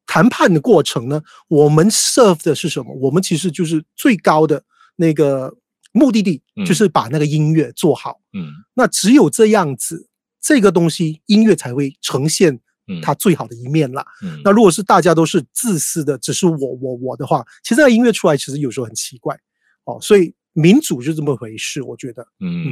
[0.06, 2.94] 谈判的过程呢，我们 serve 的是什么？
[2.94, 4.64] 我们其实就是最高的
[4.96, 5.54] 那个
[5.92, 8.20] 目的地就是把那个音乐做好。
[8.32, 10.08] 嗯，那只有这样子，
[10.40, 12.60] 这个东西音乐才会呈现
[13.02, 14.04] 它最好的一面啦。
[14.22, 19.38] 嗯，那如果是大家都是自私的，只是我我我的话，其实那个音乐出来其实有时候很奇怪
[19.84, 19.98] 哦。
[20.00, 20.34] 所以。
[20.58, 22.26] 民主就这么回事，我觉得。
[22.40, 22.64] 嗯，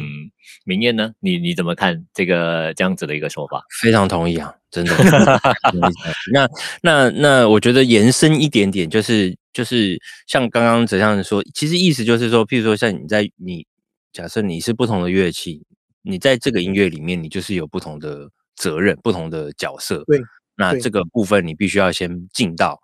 [0.64, 1.12] 明艳呢？
[1.20, 3.62] 你你怎么看这个这样子的一个说法？
[3.82, 4.96] 非常同意啊，真的。
[6.32, 6.48] 那
[6.80, 13.66] 那那，我觉得延伸一点点，就是就是像刚刚哲相说，其实意思就是说，譬如说像你在你
[14.14, 15.62] 假设你是不同的乐器，
[16.00, 20.04] 你在这个音乐里面，你就是有不同的责任、不同的角色。
[20.06, 20.20] 对。
[20.56, 22.80] 那这个部分你必须要先进到。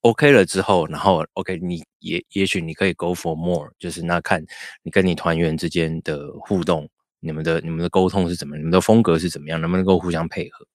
[0.00, 4.44] OK 了之后，然后 OK，你也也许你可以 Go for more，就是那看
[4.82, 6.88] 你跟你团员之间的互动，
[7.20, 10.66] 你们的你们的沟通是怎么，你们的风格是怎么样，能不能够互相配合？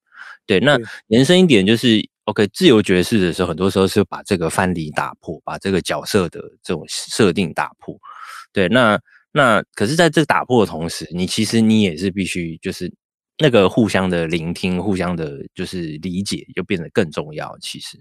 [0.46, 7.94] 对，那延伸一点就是 OK，自由爵士的时候，很多时候是把这个藩篱打破，把这个角色的这种设定打破。
[8.52, 8.98] 对，那
[9.32, 12.90] 那可是在这个打破的同时，你其实你也是必须就是。
[13.38, 17.56] 那个互相的聆听，互相的就是理解，就变得更重要。
[17.60, 17.98] 其实，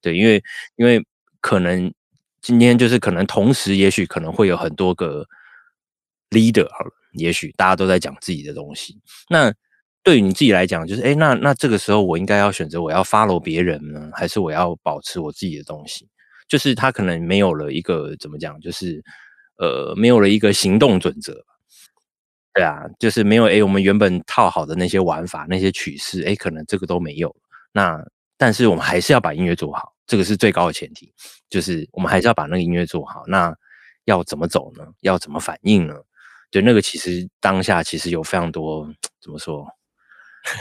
[0.00, 0.42] 对，因为
[0.76, 1.04] 因为
[1.40, 1.92] 可能
[2.40, 5.26] 今天就是可能同时，也许可能会有很多个
[6.30, 9.00] leader，好了，也许大家都在讲自己的东西。
[9.28, 9.52] 那
[10.02, 16.06] 对于你自己来讲，就是哎，那那这个时候我应该要选择我要 follow 别人呢，还是我要保持我自己的东西？
[16.46, 19.02] 就是他可能没有了一个怎么讲，就是
[19.58, 21.42] 呃，没有了一个行动准则。
[22.54, 27.34] 对啊，就是没有诶，我们原本套好的那些玩法、那些曲式，诶，可能这个都没有。
[27.72, 28.00] 那
[28.36, 31.12] 但是我们还是要把音乐做好，这个是最高的前提，
[31.50, 33.24] 就是我们还是要把那个音乐做好。
[33.26, 33.52] 那
[34.04, 34.84] 要怎么走呢？
[35.00, 35.94] 要怎么反应呢？
[36.52, 38.88] 对，那个其实当下其实有非常多
[39.20, 39.66] 怎么说，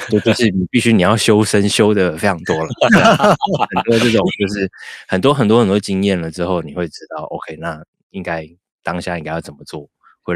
[0.09, 2.69] 就就是你必须你要修身修的非常多了，
[3.75, 4.67] 很多这种就是
[5.07, 8.47] 很多很多很多经验了之后，你会知道，OK，那应该
[8.81, 9.87] 当下应该要怎么做。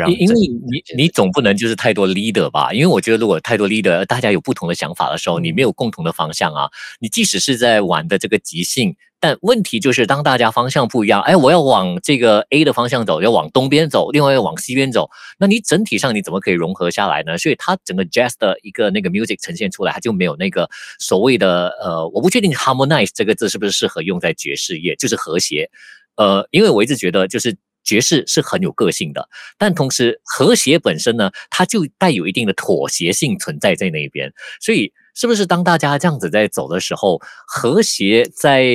[0.09, 2.73] 因因为你你总不能就是太多 leader 吧？
[2.73, 6.69] 因为我觉得如果太多 leader，大家有不同的想法的时候，你没有共同的方向啊。
[6.99, 17.37] 你即使是在玩的这个即兴，但问题就是当大家方向不一样，哎，我要往这个 A 的方向走，要往东边走，另外要往西边走，那你整体上你怎么可以融合下来呢？
[17.37, 20.69] 所以它整个 jazz 的一个那个 music 呈现出来，它就没有那个
[20.99, 25.69] 所谓的呃，我不确定 harmonize 这个字是不是适合用在爵士乐，就是和谐。
[26.17, 27.55] 呃，因为我一直觉得就是。
[27.87, 34.31] 爵士是很有个性的，但同时和谐本身呢，它就带有一定的妥协性存在在那边。
[34.59, 38.65] 所以，是不是当大家这样子在走的时候，和谐在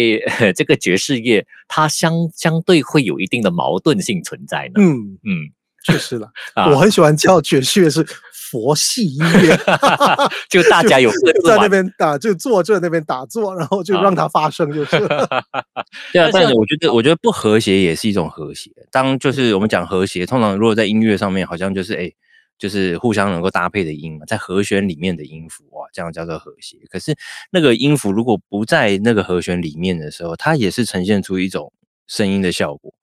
[0.57, 4.81] 这个爵士乐，它相相对会有一定的矛盾性存在呢？
[4.81, 5.53] 嗯嗯。
[5.89, 6.31] 嗯确实了，
[6.71, 9.59] 我很喜欢叫爵士乐是佛系音乐，
[10.49, 11.11] 就大家有
[11.45, 14.91] 在那边打，就坐这那边打坐，然后就让它发生就是。
[16.13, 18.71] 对啊，但是我觉得，我觉得不和谐也是一种和谐。
[18.93, 22.13] 当就是我们讲和谐，通常如果在音乐上面，好像就是哎，
[22.59, 26.77] 就是互相能够搭配的音嘛，在和弦里面的音符哇，这样叫做和谐。
[26.91, 27.13] 可是
[27.51, 31.73] 那个音符如果不在那个和弦里面的时候，它也是呈现出一种
[32.07, 32.95] 声音的效果。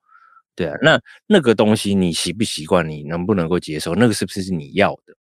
[0.60, 2.86] 对啊，那那个东西你习不习惯？
[2.90, 3.96] 你能不能够接受？
[3.96, 5.16] 那个是不是你要的？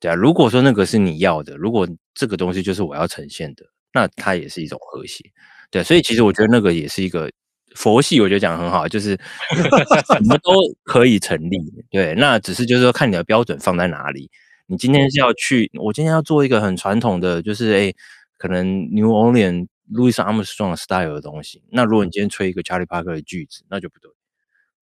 [0.00, 5.22] 对啊，如果说那个是你要的，如果这个东西就是我要呈现的，那它也是一种和谐。
[5.70, 7.30] 对啊，所以其实我觉得那个也是一个
[7.76, 9.16] 佛系，我觉得讲得很好，就是
[10.12, 10.50] 什么都
[10.82, 11.56] 可以成立。
[11.88, 14.28] 对，那只是就是说看你的标准放在哪里。
[14.66, 17.94] 你今天是要去，我今天要做一个很传统的，就是哎，
[18.36, 19.68] 可能 New Orleans。
[19.92, 24.10] Louis Armstrong style 的东西，那如果你今天吹一个 Charlie Parker 的句子，那就不对，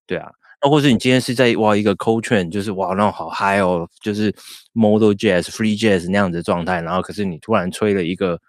[0.05, 0.29] 对啊。
[0.61, 4.31] 那或者你今天是在哇一个 Coltrane，就是哇那种好嗨哦，就是
[4.73, 8.41] Modal Jazz、Free Jazz 那样子的状态，然后可是你突然吹了一个，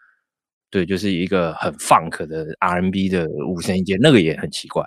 [0.71, 4.85] 对，就是一个很 Funk 的 R&B 的五声音阶，那个也很奇怪，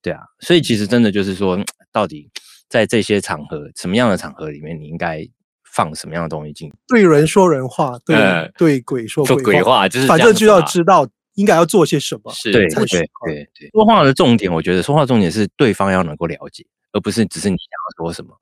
[0.00, 0.20] 对啊。
[0.40, 1.58] 所以其实真的就是说，
[1.90, 2.30] 到底
[2.68, 5.28] 在这些场合，什么样的场合里面，你应该。
[5.72, 6.70] 放什么样的东西进？
[6.86, 12.32] 对人说人话，对、呃、对鬼说鬼话，鬼话就是反正就要知道应该要做些什么。
[12.32, 13.08] 是，对对对
[13.54, 13.70] 对。
[13.72, 18.38] 说话的重点，我觉得说话重点是对方要能够了解，而不是只是你想要说什么。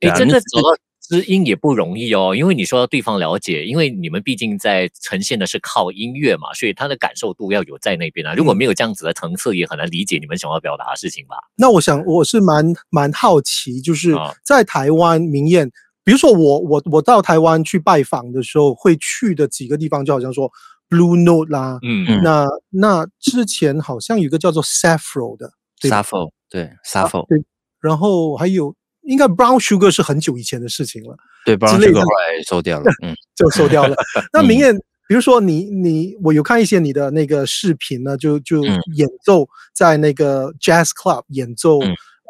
[0.00, 8.34] 哎、欸，真的走到知音也不容易哦，因为你说到对方了解，因为你们毕竟在呈现的是靠音乐嘛，所以他的感受度要有在那边啊。
[8.34, 11.36] 如果没有这样子的层次，也很难理解你们想要表达的事情吧。
[11.56, 15.70] 那我想，我是蛮蛮好奇，就是在台湾明谚。
[16.06, 20.48] 比如说我我我到台湾去拜访的时候，会去的几个地方，就好像说
[20.88, 22.06] Blue Note 啦，嗯。
[22.08, 27.44] 嗯，那那之前好像有一个叫做 Sappho 的 Sappho 对 Sappho 对，
[27.80, 33.96] 然后还有应该 Brown Sugar 是很久以前的事情了，对 Brown Sugar 后来收掉了，嗯， 就收掉了。
[34.32, 38.62] 那明谚，比如说你你我有看一些你的那个视频呢，就就
[38.94, 41.80] 演奏在那个 Jazz Club 演奏。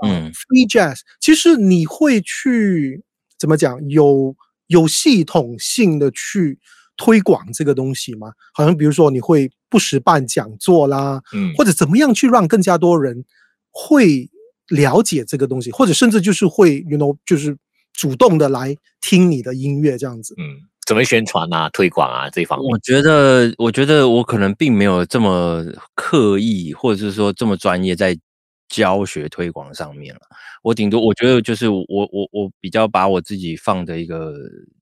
[0.04, 3.02] 嗯，free jazz，其实你会去
[3.38, 3.79] 怎么讲？
[3.88, 4.35] 有
[4.68, 6.59] 有系统性的去
[6.96, 8.33] 推广这个东西吗？
[8.53, 13.25] 好像比如说你会不时办讲座啦，嗯，或者怎么样去让更加多人
[13.70, 14.29] 会
[14.68, 17.57] 了解这个东西，或者甚至就是会，you know，就是
[17.92, 20.68] 主动的来听你的音乐这样子，嗯。
[20.87, 22.68] 怎么宣传啊、推广啊这一方面？
[22.70, 25.64] 我觉得，我觉得我可能并没有这么
[25.96, 28.16] 刻意，或者是说这么专业在
[28.68, 30.20] 教学推广上面了。
[30.62, 34.35] 我顶多我觉得就是我我我比较把我自己放的一个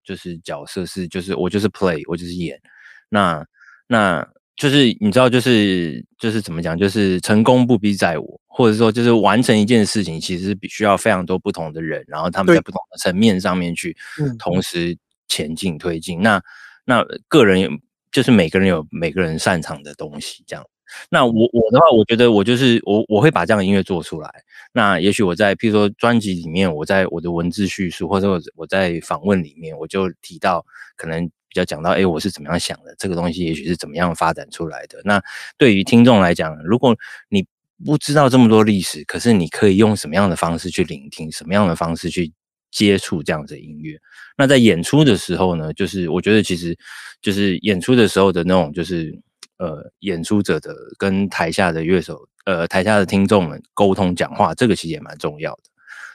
[0.02, 2.60] 就是角色是，就是我就是 play，我就是演。
[3.08, 3.44] 那
[3.86, 13.96] 那就是你知道，就是就是怎么讲，就是成功不必在我，或者说就是完成一件事情，其实必须要非常多不同的人，然后他们在不同的层面上面去
[14.38, 14.96] 同时。
[15.26, 16.40] 前进推进，那
[16.84, 17.68] 那个人有，
[18.12, 20.64] 就是每个人有每个人擅长的东西，这样。
[21.10, 24.30] 那我我的话，我觉得我就是我我会把这样的音乐做出来。
[24.72, 30.64] 那也许我在譬如说专辑里面，我在我的文字叙述，或者我我在访问里面，我就提到
[30.96, 35.00] 可能比较讲到，哎，我是怎么样想的，这个东西也许是怎么样发展出来的。
[35.04, 35.22] 那
[35.56, 36.96] 对于听众来讲，如果
[37.28, 37.46] 你
[37.84, 42.32] 不知道这么多历史，可是你可以用什么样的方式去聆听，什么样的方式去
[42.70, 43.96] 接触这样子的音乐，
[44.36, 46.76] 那在演出的时候呢，就是我觉得其实
[47.22, 49.16] 就是演出的时候的那种，就是
[49.58, 55.62] 呃，演出者的跟台下的乐手，呃，台下的听众们沟通讲话，这个其实也蛮重要的，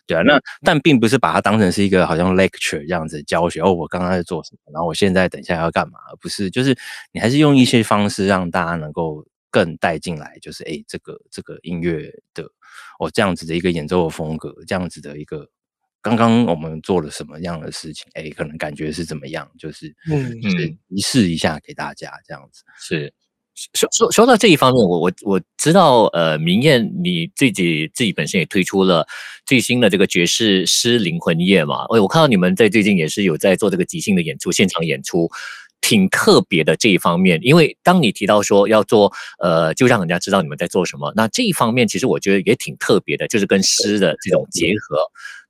[0.05, 0.21] 对啊。
[0.23, 6.77] 那但并不是把它当成是一个好像 lecture 这样子教学哦，我刚刚在做什么，然后我现在等一下要干嘛，而不是，就是
[7.11, 12.43] 你还是用一些方式让大家能够更带进来，就是诶，这个这个音乐的
[12.99, 15.47] 哦这样子的一个演奏的风格，这样子的一个。
[16.01, 18.09] 刚刚我们做了什么样的事情？
[18.13, 19.51] 哎，可能感觉是怎么样？
[19.59, 22.63] 就是嗯，就是提示一下给大家这样子。
[22.77, 23.13] 是
[23.73, 29.05] 说说说到这一方面，我我我知道，呃，明艳你自己自己本身也推出了
[29.45, 31.83] 最新的这个爵士诗灵魂夜嘛。
[31.93, 35.29] 哎，我看到你们在最近也是有在做这个即兴的演出，现场演出。
[35.81, 44.97] 挺特别的这一方面，因为当你提到说要做，呃，就让人家知道你们在做什么，那这一方面其实我觉得也挺特别的，就是跟诗的这种结合。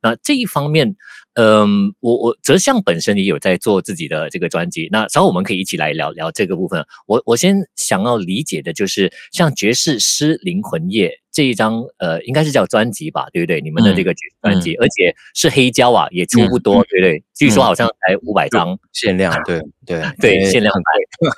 [0.01, 0.95] 那这一方面，
[1.33, 6.85] 嗯，我我哲相本身也有在做自己的这个专辑，那稍后我们可以一起来聊聊这个部分。
[7.05, 13.59] 我我先想要理解的就是，像爵士诗灵魂夜这一张，呃，应该是叫专辑吧，对不对？
[13.61, 17.23] 你们的这个专辑，而且是黑胶啊，也出不多，嗯、对不对？
[17.35, 20.83] 据说好像才五百张限量，对对 对，限量版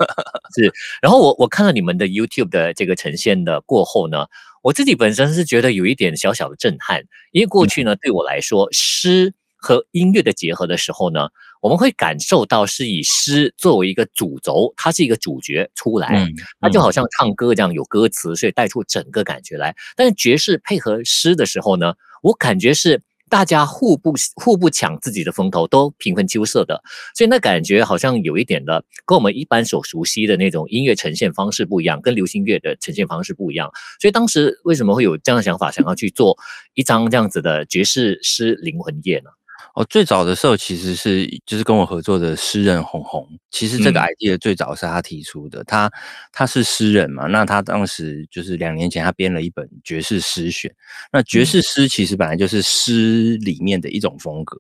[0.56, 0.71] 是。
[1.02, 4.26] 然后我我看到你们的 YouTube 的这个呈现的过后呢。
[4.62, 11.30] 我自己本身是觉得有一点小小的震撼，因为过去呢，对我来说，诗和音乐的结合的时候呢，
[11.62, 16.28] 我们会感受到是以诗作为一个主轴，它是一个主角出来，
[16.60, 19.76] 它就好像唱歌这样有歌词，所以带出整个感觉来。
[19.95, 23.02] 但是爵士配合诗的时候呢，我感觉是。
[23.32, 26.84] 大家互不互不抢自己的风头，都平分秋色的，
[27.15, 33.72] 所以那感觉好像有一点的，跟我们一般所熟悉的那种音乐呈现方式不一样，跟流行乐的呈现方式不一样。
[34.02, 36.38] 所以当时为什么会有这样的想法，想要去做
[36.74, 39.30] 一张这样子的爵士诗灵魂夜呢？
[39.74, 45.91] 哦，最早的时候其实是就是跟我合作的诗人红红，其实这个 idea 最早是他提出的，嗯、他
[46.34, 50.74] 他是诗人嘛，那他当时就是两年前他编了一本爵士诗选，
[51.12, 54.60] 那爵士诗其实本来就是诗里面的一种风格，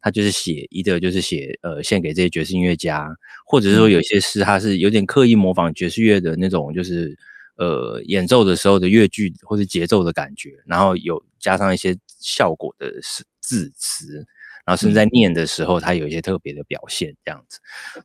[0.00, 3.08] 他就是写一个就是写呃献给这些爵士音乐家，
[3.44, 7.18] 或者是说有些诗他是有点刻意模仿爵士乐的那种就是
[7.56, 12.92] 呃演奏的时候的乐句或者节奏的感觉，然后有加上一些效果的
[13.40, 14.24] 字词。
[14.64, 17.58] 然后甚至在念的时候，它有一些特别的表现，这样子。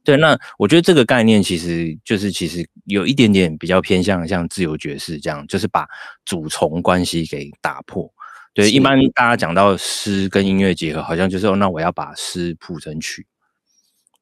[0.04, 5.88] 对，那我觉得这个概念其实就是其实有一点点比较偏向像自由爵士这样，就是把
[6.26, 8.12] 主从关系给打破。
[8.54, 13.28] 对，一般大家讲到诗跟音乐结合，好像就是说，那我要把诗谱成曲。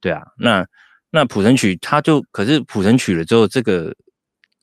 [0.01, 0.67] 对啊，那
[1.09, 3.95] 那谱成曲，它就可是谱成曲了之后，这个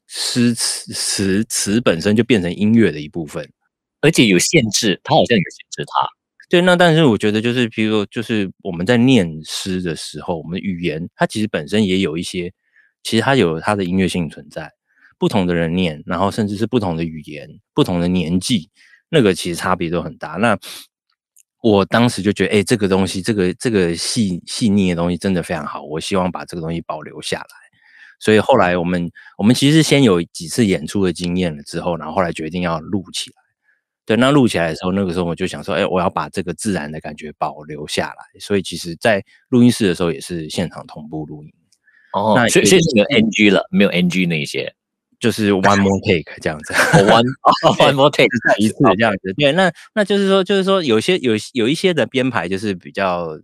[0.06, 3.50] 诗词词词本身就变成音乐的一部分，
[4.02, 6.21] 而且有限制，它好像有限制它。
[6.52, 12.52] 对，那但是我觉得就是，比如说，就是我们在念诗的时候，我们语言它其实本身也有一些，
[13.02, 14.70] 其实它有它的音乐性存在。
[15.16, 18.68] 不同的人念，然后甚至是不同的语言、不同的年纪，
[19.08, 20.32] 那个其实差别都很大。
[20.32, 20.58] 那
[21.62, 27.46] 我当时就觉得，哎，这个东西，这个这个细细腻的东西真的非常好，我希望把这个东西保留下来。
[28.20, 33.41] 所以后来我们我们其实先有几次演出的经验了之后，然后后来决定要录起来。
[34.04, 38.40] 对，那录起来的时候，那个时候我就想说，哎，我要把这个自然的感觉保留下来。
[38.40, 41.52] 所以其实，在录音室的时候也是现场同步录音。
[42.12, 44.74] 哦，那所以现在没有 NG 了，没有 NG 那些。
[45.20, 47.22] 就是 one more take 这样子，one
[47.78, 49.32] one more take 再一次这样子。
[49.34, 53.38] 对，那那就是说，就是说有些有有一些的编排就是比较。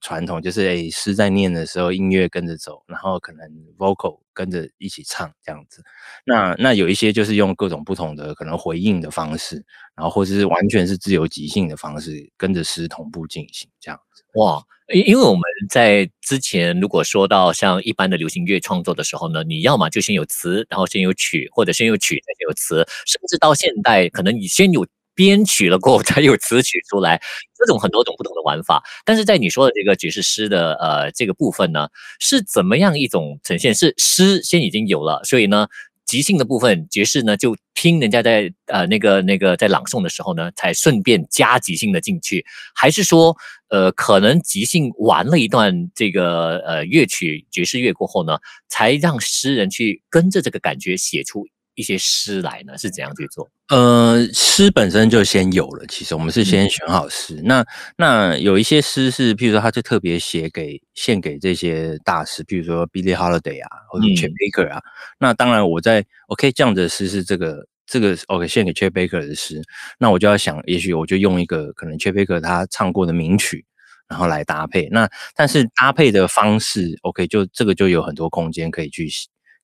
[0.00, 3.46] 传统就是诶，诗在念的时候，音乐跟着走，然后可能
[3.76, 5.82] vocal 跟着一起唱这样子。
[6.24, 14.22] 那那有一些就是用各种不同的可能回应的方式，然后或者是完全是自由即兴的方式，跟着诗同步进行这样子。
[14.34, 14.62] 哇，
[14.94, 24.86] 因因为我们在之前如果说到像一般的流行乐创作的时候呢，你要么就先有词，然后先有曲，或者先有曲再有词，甚至到现代可能你先有。
[25.14, 27.20] 编曲了过后才有词曲出来，
[27.58, 28.82] 这种很多种不同的玩法。
[29.04, 31.88] 但是在你说的这个爵士诗的呃这个部分呢，
[32.18, 33.74] 是怎么样一种呈现？
[33.74, 35.66] 是诗先已经有了，所以呢
[36.06, 42.44] 即兴的部分爵士呢就听人家在呃那个那个在朗诵的时候呢，才顺便加即兴的进去，
[42.74, 43.36] 还是说
[43.68, 48.38] 呃可能即兴玩了一段这个呃乐曲爵士乐过后呢，
[48.68, 51.46] 才让诗人去跟着这个感觉写出
[51.80, 52.78] 一些诗来呢？
[52.78, 53.48] 是怎样去做？
[53.68, 55.86] 呃，诗本身就先有了。
[55.86, 57.36] 其实我们是先选好诗。
[57.36, 57.66] 嗯、那
[57.96, 64.78] 那有一些诗是，譬如说，他就特别写给献给这些大师，譬如说 Billie Holiday 啊，或者 Chet Baker 啊。
[64.78, 64.82] 嗯、
[65.18, 69.62] 那当然，我在 OK 这样的诗是这个这个 OK 献给 Chet Baker 的诗。
[69.98, 73.64] 那我就要想，也许我就用一个可能 Chet Baker 他唱过的名曲，
[74.08, 74.88] 然后来搭配。
[74.90, 79.08] 那但是搭配的方式，OK 就这个就有很多空间可以去。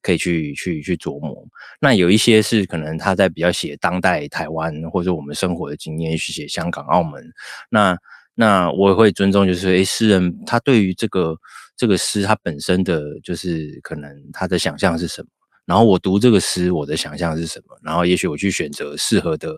[0.06, 1.44] 可以去去去琢磨，
[1.80, 7.20] 那有一些是可能他在比较写当代台湾或者我们生活的经验，去写香港、澳门。
[7.70, 7.98] 那
[8.36, 11.36] 那我也会尊重，就是诶，诗人他对于这个
[11.76, 15.28] 这个诗，他本身的就是可能他的想象是什么。
[15.64, 17.76] 然后我读这个诗，我的想象是什么。
[17.82, 19.56] 然后也许我去选择适合的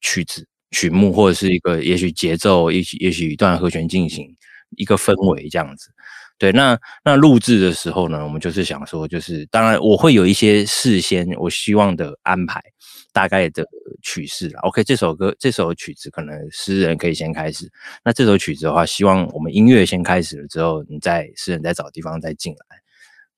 [0.00, 4.32] 曲子、曲目，或者是一个也许节奏，也许也许一段和弦进行
[4.76, 5.90] 一个氛围这样子。
[6.38, 12.62] 对，那那录制的时候呢，我们就是想说，就是当然我会有一些事先我希望的安排，
[13.10, 13.64] 大概的
[14.02, 14.60] 曲式啦。
[14.60, 17.70] OK，这首歌这首曲子可能诗人可以先开始。
[18.04, 22.76] 那这首曲子的话，希望我们音乐先开始了之后，你再诗人再找地方再进来。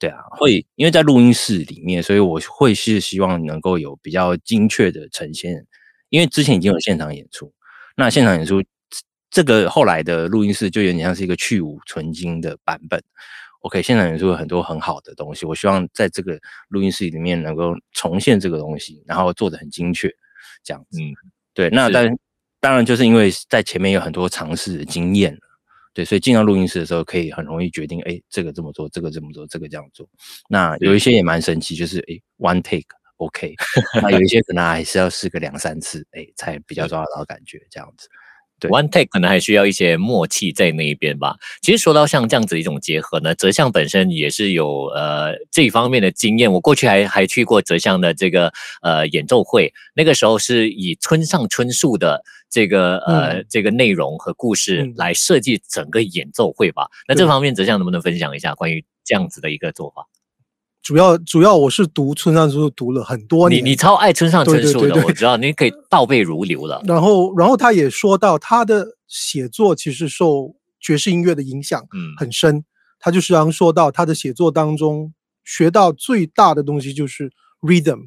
[0.00, 5.64] 对啊，会因为在录音室里面，所以我会是希望能够有比较精确的呈现。
[6.08, 7.52] 因为之前已经有现场演出，
[7.96, 8.60] 那现场演出。
[9.30, 13.02] 这个后来的录音室就有点像是一个去芜存菁的版本。
[13.60, 20.08] OK，现场演出有很多很好的东西，我希望在这个录音室里面能够重现这个东西，然后做得很精确，
[20.62, 21.00] 这样子。
[21.02, 21.12] 嗯，
[21.54, 21.68] 对。
[21.70, 22.16] 那但是
[22.60, 25.36] 当然就是因为在前面有很多尝试的经验，
[25.92, 30.08] 对，所以进到录音室的时候可以很容易决定，哎，这个这么做，这个这么做，这个这样做。
[30.48, 33.54] 那有一些也蛮神奇，就是哎，one take，OK。
[34.00, 38.08] 那有一些可能还是要试个两三次，哎，才比较抓得到感觉，这样子。
[38.60, 41.36] 对 One take 可能还需要一些默契在那一边吧。
[41.62, 46.52] 其实说到像这样子一种结合呢，泽相本身也是有呃这一方面的经验。
[46.52, 48.52] 我过去还还去过泽相的这个
[48.82, 56.84] 呃演奏会，那个时候是以村上春树的这个呃、嗯、这个内容和故事来设计整个演奏会吧。
[56.84, 60.06] 嗯、那这方面泽相能不能分享一下关于这样子的一个做法？
[60.82, 66.82] 主要主要我是读村上春树读了很多年，你你超爱村上春树的，我知道你可以 倒背如流了。
[66.86, 72.64] 然后然后他也说到他的写作其实受爵士音乐的影响很深，嗯、
[72.98, 75.12] 他就时常说到他的写作当中
[75.44, 78.06] 学到最大的东西就是 rhythm，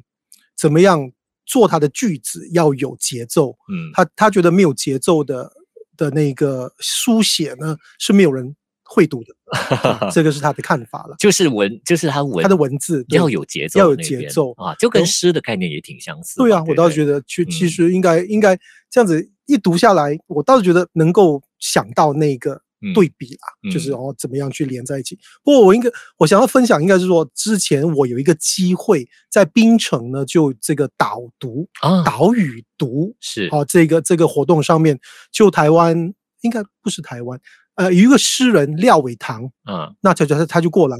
[0.56, 1.12] 怎么样
[1.46, 3.56] 做他的句子要有节奏。
[3.72, 5.52] 嗯，他他觉得没有节奏的
[5.96, 8.56] 的那个书写呢是没有人。
[8.92, 9.34] 会读的，
[10.12, 11.16] 这个是他的看法了。
[11.18, 14.52] 就是文，就是他文，他的文字要有节奏，要有节奏。
[14.58, 16.36] 啊，就跟诗的概念也挺相似。
[16.36, 18.54] 对啊，我倒是觉得，其其实应该应该
[18.90, 22.60] 这样子一读下来，我倒是觉得能够想到那个
[22.94, 25.18] 对比啦，就是哦怎么样去连在一起。
[25.42, 25.88] 不过我应该
[26.18, 33.46] 我想要分享，应该是说之前我有一个机会在槟城呢，就这个导读啊，岛语读是。
[33.46, 34.98] 啊，这个这个活动上面，
[35.30, 36.12] 就台湾
[36.42, 37.40] 应该不是台湾。
[37.82, 40.96] 呃，有一个诗人廖伟棠，嗯，那他就他就过来，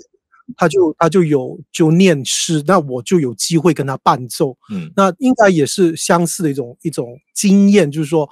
[0.57, 8.29] 他就他就有就念诗，那我就有机会跟他伴奏，嗯，那应该也是相似的一种一种经验，就是说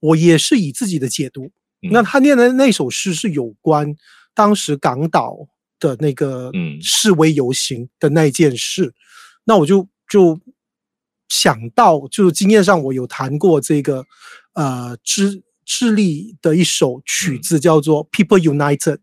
[0.00, 1.44] 我也是以自己的解读，
[1.82, 3.94] 嗯、那他念的那首诗是有关
[4.34, 5.36] 当时港岛
[5.78, 6.50] 的那个
[6.80, 8.94] 示威游行的那件事，嗯、
[9.44, 10.40] 那我就就
[11.28, 14.04] 想到，就是经验上我有谈过这个
[14.54, 15.42] 呃之。
[15.64, 18.98] 智利的一首曲子叫做《People United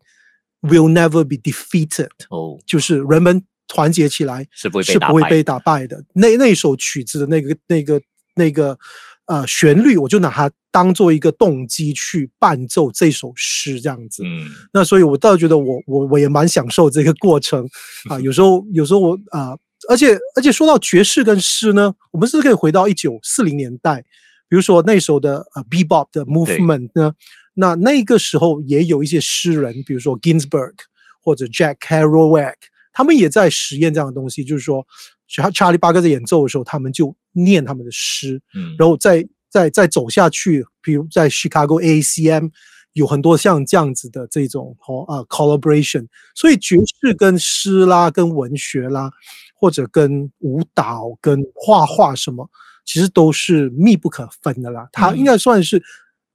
[0.62, 6.04] Will Never Be Defeated》，哦，就是人们团结起来是不会是不会被打败的。
[6.14, 8.02] 那那首曲子的那个那个
[8.36, 8.78] 那个
[9.26, 14.24] 呃旋律，我就拿它当做一个动机去伴奏这首诗，这样子。
[14.26, 17.68] 嗯，那所以我倒觉得我我我也蛮享受这个过程
[18.10, 18.20] 啊。
[18.22, 19.58] 有时候有时候我啊
[19.88, 24.04] 而且而且说到爵士跟诗呢，我们是可以回到一九四零年代，
[24.50, 27.14] 比如说那时候的呃 bebop 的 movement 呢？
[27.54, 30.74] 那那个时候也有一些诗人，比如说 Ginsberg
[31.22, 32.56] 或者 Jack Kerouac，
[32.94, 34.86] 他们也在实验这样的东西，就是说，
[35.28, 42.50] 查查理巴克在演奏的时候，他们就念他们的诗，嗯，然后再再再走下去，比如在 Chicago AACM
[42.94, 49.12] 有很多像这样子的这种哦啊 collaboration，所以爵士跟诗啦、跟文学啦，
[49.54, 52.50] 或者跟舞蹈、跟画画什么，
[52.90, 55.80] 其实都是密不可分的啦，它应该算是。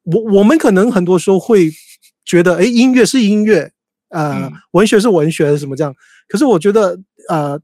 [0.05, 1.69] 我我们可能很多时候会
[2.25, 3.73] 觉得，哎，音乐是音乐，
[4.11, 5.93] 呃，文学是文学，什么这样？
[6.29, 6.97] 可是我觉得，
[7.29, 7.61] 呃，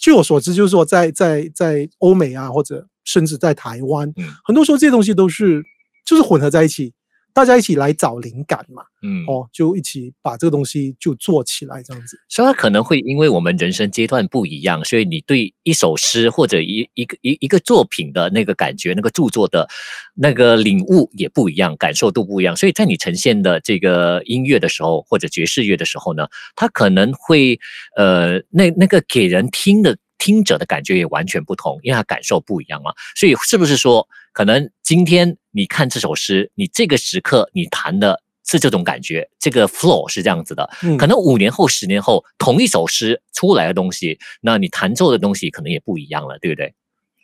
[0.00, 4.10] 据我所知，就是说在，在在在欧美啊，或者甚至在台湾，
[4.42, 5.62] 很多时候这些东西都是
[6.06, 6.94] 就是混合在一起。
[7.34, 12.16] 大家一起来找灵感嘛，嗯，哦，就一起把这个东西就做起来，这样子。
[12.28, 19.68] 所以它可能会因为我们人生阶段不一样，所以你对一首诗或者一一个一一个作品的那个感觉，那个著作的
[20.14, 22.56] 那个领悟也不一样，感受度不一样。
[22.56, 27.58] 所以在你呈现的这个音乐的时候，或者爵士乐的时候呢，它可能会
[27.96, 29.98] 呃，那那个给人听的。
[30.18, 32.92] 听者的感觉也完全不同，因为他感受不一样嘛。
[33.14, 40.68] 所以是不是说，可能今天你看这首诗，你这个时刻你弹的是这种感觉，这个 flow 是这样子的。
[40.82, 46.74] 嗯，可能五年后、十年后，同一首诗出来的东西，那你弹奏的东西可能也不一样了，对不对？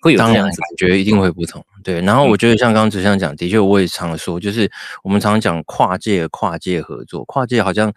[0.03, 1.65] 会有这样子感觉，一定会不同。
[1.85, 4.71] 对，然后我觉得像刚刚只想讲，的确我也常说，就是
[5.03, 7.93] 我们常常讲跨界、跨界合作，跨界好像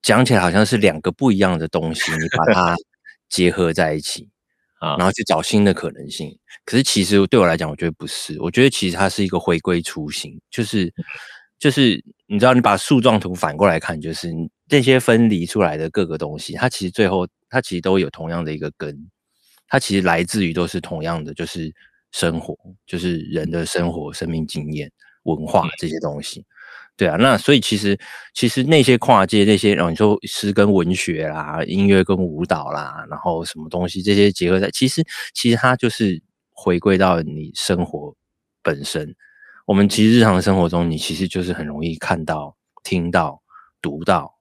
[0.00, 2.76] 讲起来好像是两个不一样的东西，你把它。
[3.30, 4.28] 结合在一起
[4.80, 6.36] 啊，然后去找新的可能性。
[6.66, 8.38] 可是其实对我来讲，我觉得不是。
[8.42, 10.92] 我觉得其实它是一个回归初心，就是
[11.58, 14.30] 就是你知道，你把树状图反过来看，就是
[14.68, 19.10] 这些分离出来的各个东西，它其实最后它其实都有同样的一个根，
[19.68, 21.72] 它其实来自于都是同样的，就是
[22.12, 22.56] 生活，
[22.86, 24.90] 就是人的生活、生命经验、
[25.24, 26.44] 文化这些东西。
[27.00, 27.98] 对啊，那所以其实
[28.34, 38.14] 其实那些跨界那些，然后你说诗跟文学啦，音乐跟舞蹈啦，然后什么东西这些结合在，其实其实它就是回归到你生活
[38.62, 39.16] 本身。
[39.66, 43.40] 我们其实日常生活中，你其实就是很容易看到、听到、
[43.80, 44.34] 读到、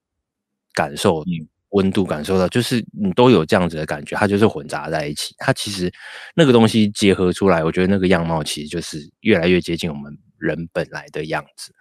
[0.74, 1.24] 感受
[1.70, 5.34] 温度，感受到，就是你都有这样子的感觉，它就是混杂在一起。
[5.38, 5.89] 它其实
[6.36, 11.74] 那个东西结合出来，我觉得那个样貌其实就是越来越接近我们人本来的样子。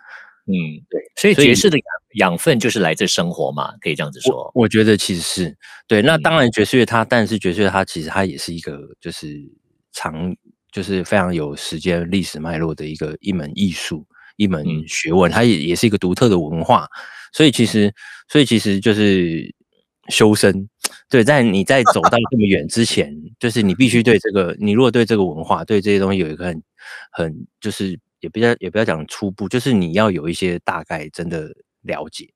[0.51, 4.51] 嗯，对，所以爵士的养养分就是来自生活嘛，可以这样子说。
[4.55, 5.55] 我，我觉得其实是
[5.87, 6.01] 对。
[6.01, 9.39] 那当然爵士乐它，但是爵士乐它其实它也是一个就是
[9.93, 10.35] 长，
[10.73, 14.07] 就是非常有时间历史脉络的一个一门艺术，
[14.39, 16.89] 一门学问，它也也是一个独特的文化。
[17.35, 17.93] 所以其实，
[18.27, 19.55] 所以其实就是
[20.09, 20.67] 修身。
[21.11, 26.63] 对，在你在走到这么远之前，就是你必须对这个，你如果对这个文化，对这些东西有一个很
[27.13, 28.01] 很就是。
[28.21, 31.49] 也不要也不要讲初步，就是你要有一些大概真的
[31.83, 32.29] 了解，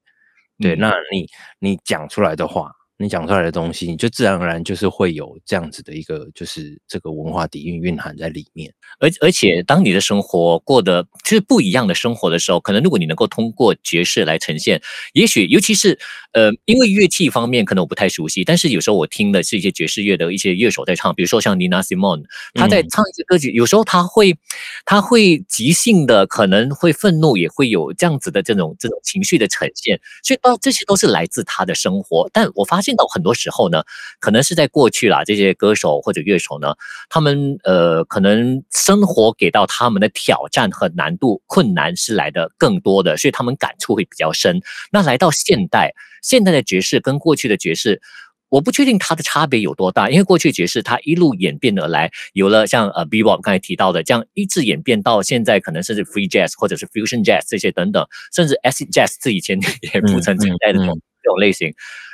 [0.58, 1.26] 对，嗯、那你
[1.58, 2.72] 你讲出来的话。
[3.02, 8.72] 你讲出来的东西，你就自然而然就是会有这样子的一个，就是这个文化底蕴蕴含在里面。
[9.00, 14.80] 而而且，当你的生活过得就是不一样的生活的时候，可能如果你能够通过爵士来呈现，
[15.14, 15.98] 也许尤其是
[16.32, 22.22] 呃，因为乐器方面可能我不太熟悉，但是有时候我听的是一些爵士乐的一些乐手在唱，比如说像 Nina Simone，
[22.54, 24.36] 他在唱一些歌曲，嗯、有时候他会
[24.84, 32.30] 他会即兴的，可能会愤怒，也会有这样子的这种这种情绪的呈现，所以到这些都是来自他的生活。
[32.32, 32.91] 但我发现。
[32.96, 33.82] 到很多时候呢，
[34.20, 36.74] 可能是在过去啦，这些歌手或者乐手呢，
[37.08, 44.60] 他们呃，可能生活给到他们的挑战和难度、困难是来的更多的，所以他们感触会比较深。
[44.90, 48.00] 那来到现代，现代的爵士跟过去的爵士，
[48.48, 59.58] 我不确定它的差别有多大，因为过去爵士它一路演变而来，有了像呃 bebop 刚才提到的这样一直演变到现在，可能甚至 free jazz 或者是 fusion jazz 这些等等，甚至 acid jazz 这以前
[59.94, 61.72] 也不曾存在的这种、这种类型。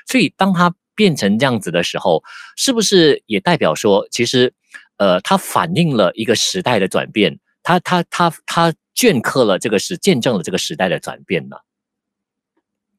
[0.08, 2.24] 所以，当它变成这样子的时候，
[2.56, 4.52] 是不是也代表说，其实，
[4.96, 11.56] 呃，它反映了一个时代的转变，它它它它镌刻了这个时，见证了这个时代的转变呢？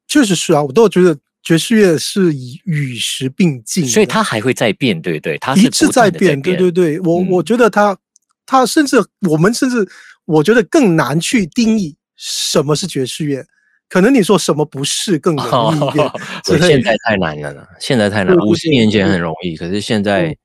[0.07, 5.37] 确实是啊，我都觉得爵士乐是以与时并进，所以它还会再变，对不对？
[5.39, 6.99] 它是一直在变，对对对。
[7.01, 7.97] 我、嗯、我觉得它
[8.45, 8.97] 它甚至
[9.27, 9.87] 我们甚至
[10.25, 13.45] 我觉得更难去定义什么是爵士乐。
[13.89, 16.11] 可能你说什么不是更容易一点？
[16.45, 18.35] 现在太难了，现在太难。
[18.37, 20.37] 五十年前很容易，可是现在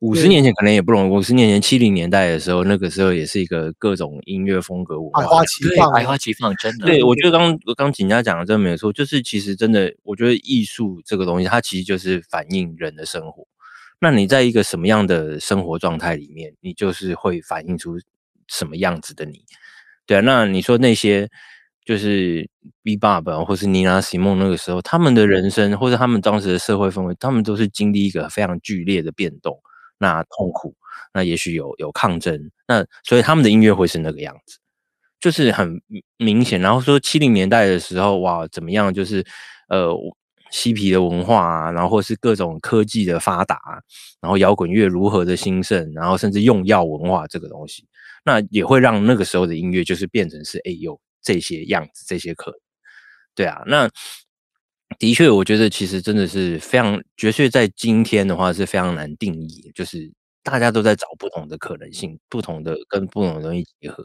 [0.00, 1.10] 五十年前可能也不容易。
[1.10, 6.86] 五十年前七零年代的时候，那个时候也是一个各种音乐风格文化，百花齐放，百花齐放，真的。
[6.86, 13.46] 对，我觉得刚刚景家讲的真没错，就是其实真的，我觉得艺术这个东西，它其实就是反映人的生活。
[14.00, 17.98] 那你在一个什么样的生活状态里面，你就是会反映出
[18.46, 19.42] 什么样子的你。
[20.06, 21.28] 对啊，那你说那些
[21.88, 22.46] 就是
[22.84, 29.58] Bebop 或是 Nina Simon 那个时候，他们的人生或者他们当时的社会氛围，他们都是经历一个非常剧烈的变动，
[29.96, 30.76] 那痛苦，
[31.14, 34.58] 那也许有有抗争，那所以他们的音乐会是那个样子，
[35.18, 35.80] 就是很
[36.18, 36.60] 明显。
[36.60, 38.92] 然后说七零年代的时候，哇，怎么样？
[38.92, 39.24] 就是
[39.70, 39.96] 呃。
[40.50, 43.60] 嬉皮的文化啊，然后或是各种科技的发达，
[44.18, 47.84] 然后摇滚乐如何的兴盛，然后甚至用药文化这个东西，
[48.24, 52.60] 那也会让那个时候的音乐就是变成是哎呦这些样子，这些可能，
[53.34, 53.88] 对啊，那
[54.98, 60.10] 的确我觉得其实真的是非常爵士在今天的话是非常难定义，就是
[60.42, 64.04] 大家都在找不同的可能性，不同的跟不同的东西结合，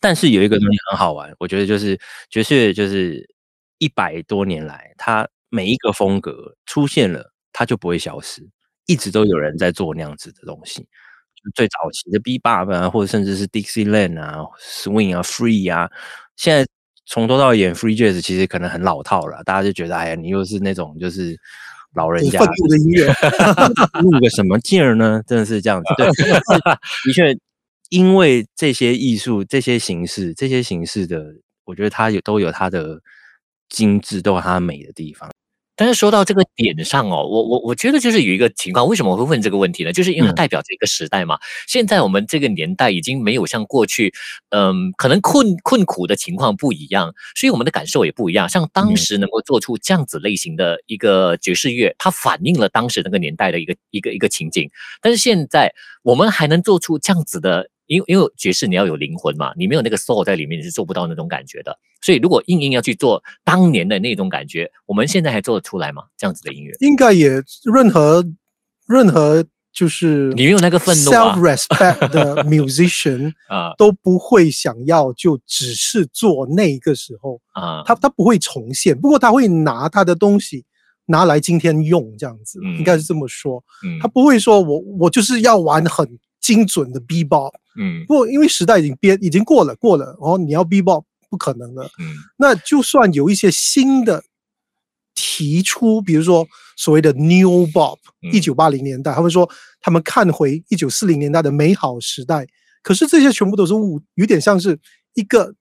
[0.00, 1.98] 但是有一个东西很好玩，我觉得就是
[2.30, 3.28] 爵士就是
[3.78, 5.28] 一百多年来它。
[5.50, 8.42] 每一个风格出现了，它就不会消失，
[8.86, 10.84] 一直都有人在做那样子的东西。
[11.54, 15.88] 最早期的 B b o 啊，或者甚至是 Dixieland 啊、Swing 啊、Free 啊，
[16.36, 16.66] 现在
[17.06, 21.38] 从头到尾演 Free Jazz，其实可能很老套了，大家就觉得，哎呀，你又是那种就是
[21.94, 23.06] 老人家的音乐，
[24.02, 25.22] 录个什么劲儿呢？
[25.26, 25.94] 真的是这样子。
[25.96, 27.36] 对，的确，
[27.90, 31.22] 因为这些艺术、这些形式、这些形式的，
[31.64, 33.00] 我觉得它有都有它的
[33.68, 35.30] 精致，都有它美的地方。
[35.76, 39.92] 但是说到这个点上哦，我我我觉得就是有一个情况，为什么我会问这个问题呢？
[39.92, 41.38] 就是因为它代表着一个时代嘛。
[41.66, 44.12] 现在我们这个年代已经没有像过去，
[44.50, 48.48] 嗯，可能困困苦的情况不一样，所以我们的感受也不一样。
[48.48, 54.70] 像当时能够做出这样子类型的一个爵士乐，它反映了当时那个年代的一个一个一个情景。
[55.00, 57.68] 但是现在我们还能做出这样子的。
[57.86, 61.76] 因为因为爵士你要有灵魂嘛，你没有那个 soul 在里面，你是做不到那种感觉的。
[62.02, 66.02] 所以如果硬硬要去做当年的那种感觉，我们现在还做得出来吗？
[66.16, 68.24] 这样子的音乐应该也任何
[68.86, 80.64] 任何就是你没有那个愤怒 self respect 的 musician 啊都不会想要就只是做那个时候啊，他他不会重现，不过他会拿他的东西
[81.06, 83.64] 拿来今天用这样子，嗯、应该是这么说。
[83.84, 86.06] 嗯，他不会说我我就是要玩很
[86.44, 87.52] 精准的 bebop。
[87.80, 91.82] 嗯，不过因为时代已经变，已经过了，过了，然后你要 bebop 不可能的。
[91.98, 94.22] 嗯，那就算有一些新的
[95.14, 97.98] 提出，比如说所谓的 new bop，
[98.32, 99.48] 一九八零年代，他们说
[99.80, 102.46] 他们看回一九四零年代的美好时代，
[102.82, 104.78] 可是这些全部都是误，有点像是
[105.14, 105.54] 一个。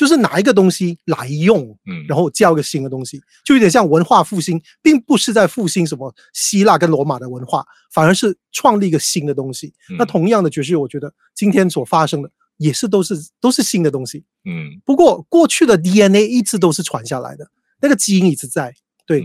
[0.00, 9.74] 就是拿一个东西来用，嗯，然后叫一个新的东西，就有点像文化复兴，并不是在复兴什么希腊跟罗马的文化，反而是创立一个新的东西。
[9.98, 14.80] 那同样的爵士乐，我觉得今天所发生的也是都是都是新的东西，嗯。
[14.86, 17.46] 不过过去的 DNA 一直都是传下来的，
[17.82, 18.72] 那个基因一直在，
[19.04, 19.22] 对。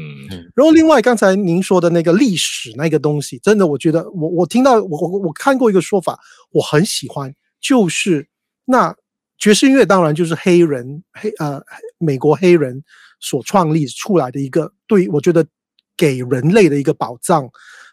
[0.53, 6.19] 然后另外刚才您说的那个历史那个东西，真的，我觉得我我听到我我我看过一个说法，
[6.51, 8.28] 我很喜欢，就是
[8.65, 8.93] 那。
[9.38, 11.61] 爵士音乐当然就是黑人黑呃
[11.97, 12.83] 美国黑人
[13.19, 15.45] 所创立出来的一个，对，我觉得
[15.97, 17.49] 给人类的一个宝藏。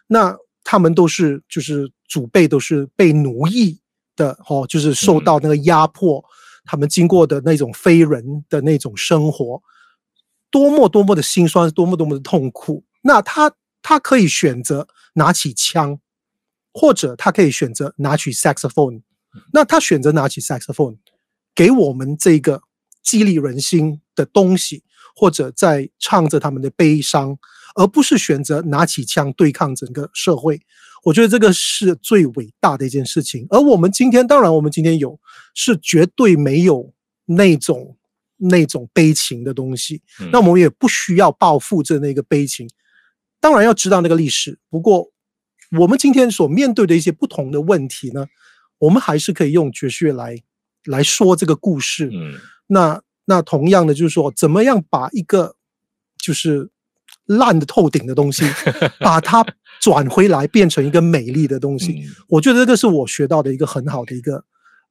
[0.07, 3.79] 那他们都是就是祖辈都是被奴役
[4.15, 6.25] 的哦，就是受到那个压迫，嗯、
[6.65, 9.61] 他们经过的那种非人的那种生活，
[10.49, 12.85] 多么多么的辛酸，多么多么的痛苦。
[13.01, 15.99] 那他他可以选择拿起枪，
[16.73, 19.01] 或者他可以选择拿起 saxophone。
[19.51, 20.97] 那他选择拿起 saxophone。
[21.55, 22.61] 给我们这个
[23.01, 24.83] 激励人心的东西，
[25.15, 27.37] 或者在唱着他们的悲伤，
[27.75, 30.59] 而不是选择拿起枪对抗整个社会。
[31.03, 33.45] 我觉得这个是最伟大的一件事情。
[33.49, 35.19] 而我们今天，当然我们今天有，
[35.53, 36.93] 是绝对没有
[37.25, 37.97] 那种
[38.37, 40.01] 那种悲情的东西。
[40.31, 42.69] 那我们也不需要报复着那个悲情。
[43.41, 44.57] 当然要知道那个历史。
[44.69, 45.11] 不过，
[45.77, 48.25] 我们今天所面对的一些不同的问题呢，
[48.77, 50.41] 我们还是可以用爵士乐来。
[50.85, 52.33] 来说这个故事，嗯，
[52.67, 55.55] 那那同样的就是说，怎么样把一个
[56.17, 56.69] 就是
[57.25, 58.43] 烂的透顶的东西，
[58.99, 59.45] 把它
[59.79, 64.35] 转回来变成一个美丽的东西，嗯，我觉得这个是我学到的一个很好的一个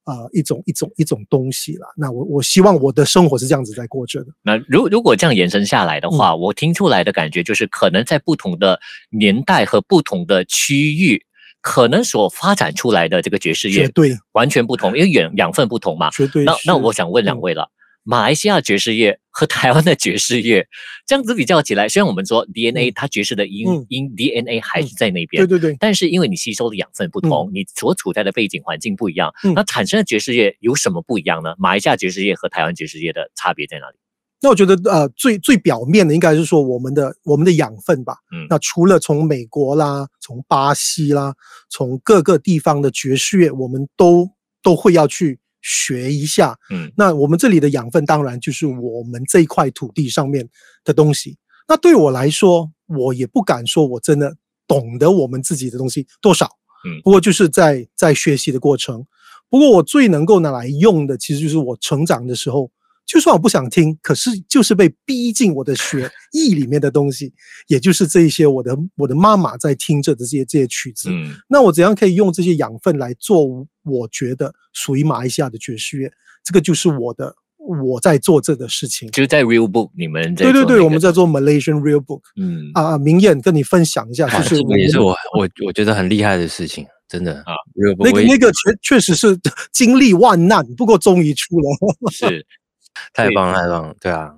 [0.04, 1.86] 啊，呃，一种一种一种东西了。
[1.96, 4.32] 那我我希望我的生活是这样子在过着的。
[4.42, 8.80] 那如如果这样延伸下来的话，嗯，我听出来的感觉就是，可能在不同的
[9.10, 11.24] 年代和不同的区域。
[11.62, 16.10] 可能所发展出来的这个爵士乐，对，完全不同，因为养养分不同嘛。
[16.10, 16.44] 绝对。
[16.44, 17.70] 那那我想问两位了，
[18.02, 20.66] 马来西亚爵士乐和台湾的爵士乐
[21.06, 25.76] 这样子比较起来，虽然我们说 DNA 它爵士的音音 DNA 还是在那边，对对对。
[25.78, 31.54] 但是因为你吸收的养分不同，你所处在的背景环境不一样，那产生的爵士乐有什么不一样呢？
[31.58, 33.96] 马来西亚爵士乐和台湾爵士乐的差别在哪里？
[34.44, 38.16] 那我觉得呃，最最表面的应该是说我们的我们的养分吧。
[38.32, 41.32] 嗯，那除了从美国啦，从巴西啦，
[41.70, 44.28] 从各个地方的爵士乐，我们都
[44.60, 46.58] 都会要去学一下。
[46.70, 50.48] 嗯，那我们这里的养分当然就是我们这一块土地上面
[50.82, 51.38] 的东西。
[51.68, 54.34] 那对我来说，我也不敢说我真的
[54.66, 56.46] 懂得我们自己的东西多少。
[56.84, 59.06] 嗯，不过就是在在学习的过程。
[59.48, 62.68] 不过我最能够拿来用的，其实就是我成长的时候。
[63.06, 67.32] 就算我不想听，可是就是被逼进我的血液里面的东西，
[67.68, 71.10] 也就是这一些我的我的妈妈在听着的这些这些曲子。
[71.10, 73.66] 嗯，那我怎样可以用这些养分来做？
[73.84, 76.10] 我觉得属于马来西亚的爵士乐，
[76.44, 79.10] 这个就是我的我在做这个事情。
[79.10, 82.22] 就是在 Real Book 你们在对对对，我们在做 Malaysian Real Book。
[82.36, 87.52] 嗯啊，明艳跟你分享一下，就是也是我我我觉得很厉害的事情，真的啊。
[87.98, 89.36] 那个那个确确实是
[89.72, 91.66] 经历万难，不过终于出了。
[92.12, 92.46] 是。
[93.12, 94.34] 太棒了，太棒了，对啊。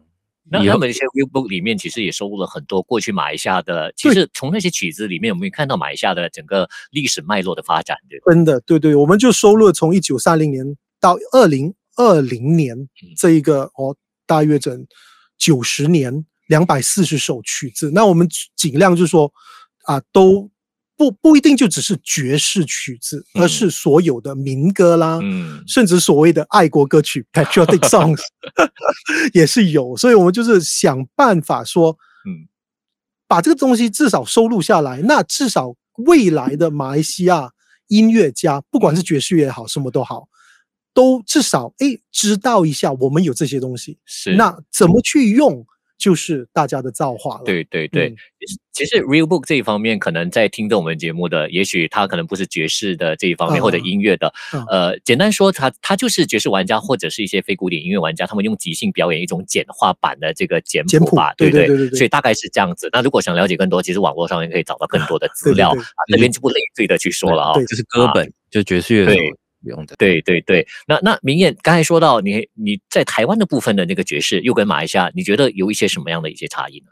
[0.51, 8.21] 那他们一些 real book 里面其实也收录了很多过去马来西亚的，其实从那些曲子里面，我们看到马来西亚的整个历史脉络的发展，对。
[8.27, 13.97] 真的，对对，我们就收录了从一九三零年到二零二零年这一个哦，
[14.27, 14.87] 大约整
[15.39, 17.91] 九十年两百四十首曲子。
[17.95, 19.33] 那我们尽量就是说
[19.85, 20.51] 啊，都。
[20.97, 28.21] 不不一定就只是爵士曲子，而是所有的民歌啦，嗯，甚至所谓的爱国歌曲 （patriotic songs）
[29.35, 32.47] 也是有，所以我们就是想办法说，嗯，
[33.27, 35.03] 把这个东西至少收录下来。
[35.03, 35.75] 那至少
[36.07, 37.51] 未来的马来西亚
[37.89, 40.29] 音乐家，不管是爵士乐也好，什么都好，
[40.93, 43.99] 都至少哎知道一下我们有这些东西。
[44.05, 45.67] 是，那怎么去用？
[46.05, 47.45] 就是大家的造化了。
[47.47, 48.15] 对对对，
[48.75, 54.31] 其实 Real Book 这一方面，可能在听着我们节目的，也许他可能不是爵士的这一方面，或者音乐的。
[54.69, 61.89] 呃，简单说，他他就是爵士玩家，或者是一些非古典音乐玩家，他们用即兴表演一种简化版的这个简谱吧，对对对。
[61.93, 62.91] 所以大概是这样子。
[62.93, 65.75] 那如果想了解更多，其实网络上面可以找到更多的 资料，
[66.11, 67.55] 那边就不累赘的去说了啊。
[67.65, 69.17] 就是歌本，就爵士乐。
[69.71, 76.87] 用的对对对，那那明艳刚才说到你你在台湾的部分的那个爵士，又跟马来西亚，你觉得有一些什么样的一些差异呢？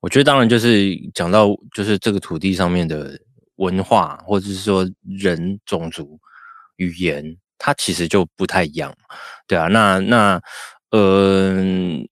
[0.00, 3.18] 我觉得当然就是讲到就是这个土地上面的
[3.56, 6.18] 文化，或者是说人种族
[6.76, 8.94] 语言，它其实就不太一样，
[9.46, 10.42] 对啊，那那
[10.90, 11.62] 呃，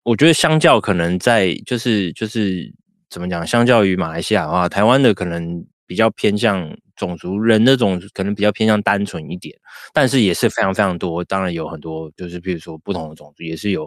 [0.03, 2.73] 我觉得相较可能在就是就是
[3.09, 6.77] 怎么讲，相较于马来西亚的话，台湾的可能比较偏向。
[7.01, 9.59] 种族人的种族可能比较偏向单纯一点，
[9.95, 11.25] 但是也是非常非常多。
[11.25, 13.85] 当然有很多，就是比如说不同的种族，也是有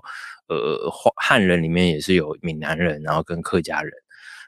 [0.47, 3.93] 呃汉人里面也是有闽南人，然后跟客家人，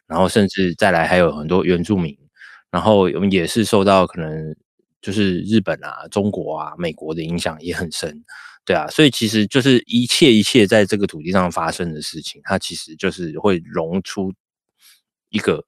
[0.07, 2.17] 然后甚至再来还有很多原住民，
[2.71, 4.55] 然后我们也是受到可能
[4.99, 8.23] 就是日本啊、中国啊、美国的影响也很深，
[8.65, 14.33] 对啊，所以其实就是一切一切在这个土地上发生的事情，它其实就是会融出
[15.29, 15.63] 一个。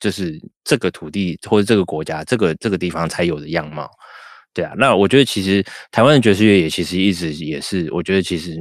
[0.00, 3.90] 就是这个土地或者这个国家，这个这个地方才有的样貌，
[4.54, 4.72] 对啊。
[4.76, 8.56] 那我觉得其实台湾的爵士乐也其实一直也是，我觉得其实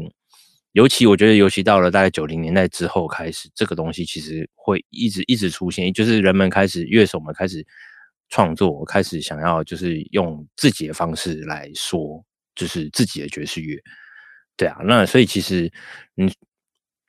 [0.71, 7.65] 尤其我觉得尤其到了大概九零年代之后开始，这个东西其实会一直一直出现，就是人们开始乐手们开始
[8.30, 12.23] 创作，开始想要就是用自己的方式来说，
[12.55, 13.78] 就是自己的爵士乐，
[14.55, 14.78] 对啊。
[14.84, 15.71] 那所以其实
[16.17, 16.32] 嗯。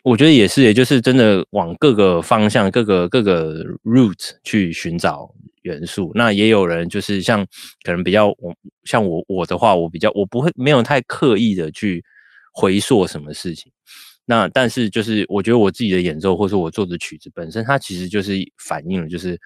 [0.09, 5.31] 我觉得也是，也就是真的往各个方向、各个各个 route 去寻找
[5.63, 6.11] 元素。
[6.15, 7.47] 那也有人就是像
[7.83, 12.03] 可能比较我像我我的话，我比较我不会没有太刻意的去
[12.55, 13.71] 回溯什么事情。
[14.25, 19.39] 那但是就是我觉得我自己的演奏，或者我做的曲子本身，它其实就是反映了就是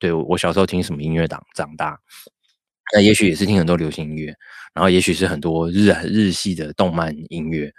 [0.00, 1.96] 对我小时候听什么音乐长长大。
[2.92, 4.34] 那也许也是听很多流行音乐，
[4.74, 7.72] 然后也许是很多日日系的动漫音乐。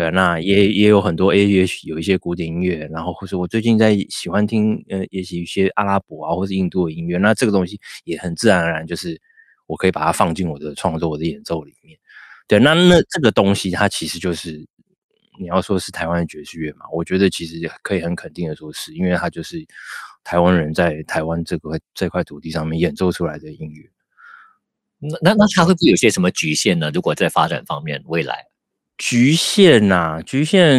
[0.00, 9.20] 对，那也也有很多 A 也许有一些古典音乐，然后或者我最近在喜欢听，呃，也许一些阿拉伯啊，或是印度的音乐，那这个东西也很自然而然，就是
[9.66, 11.98] 我可以把它放进我的创作、我的演奏里面。
[12.48, 14.66] 对，那那这个东西它其实就是
[15.38, 19.62] 你要说是台湾的爵士乐嘛，我觉得其实可以很肯定的说是，因为它就是
[20.24, 23.86] 台湾人在台湾这个这块土地上面演奏出来的音乐。
[24.98, 26.90] 那那那它会不会有些什么局限呢？
[26.94, 28.46] 如果在发展方面，未来？
[29.00, 30.76] 局限呐、啊，局限，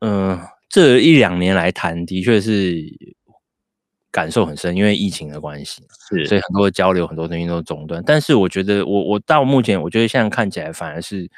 [0.00, 2.76] 嗯、呃，这一两年来谈，的确是
[4.12, 8.02] 感受很深，因为疫情的关系，是，所以很多交流，很多东西都中断。
[8.04, 11.30] 但是我觉得我，我我到目前，我觉得现在看起来，反而是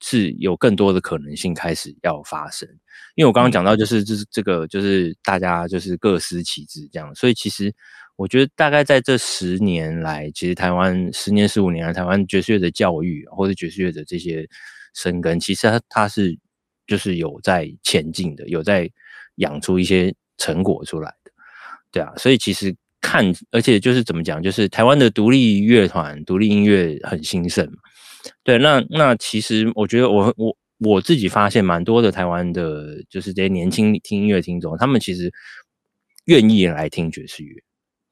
[0.00, 2.68] 是有更多的可能性开始要发生。
[3.14, 7.72] 因为我刚刚讲到，就是这、是、这个，就是大家就是各司其职这样，所以其实
[8.16, 14.46] 我觉得，大概在这十年来，其实台湾十年、十五年来，台湾爵士乐的教育或者爵士乐的这些。
[14.96, 16.36] 生根其实它它是
[16.86, 18.90] 就是有在前进的，有在
[19.36, 21.30] 养出一些成果出来的，
[21.92, 27.78] 对啊，所以其实看，而且就是怎么讲，就是台湾的独立乐团、独立音乐很兴盛嘛，
[28.42, 35.30] 对，那那其实我觉得我我我自己发现蛮多的台湾的，就是这些年轻听音乐听众，他们其实
[36.24, 37.62] 愿意来听爵士乐，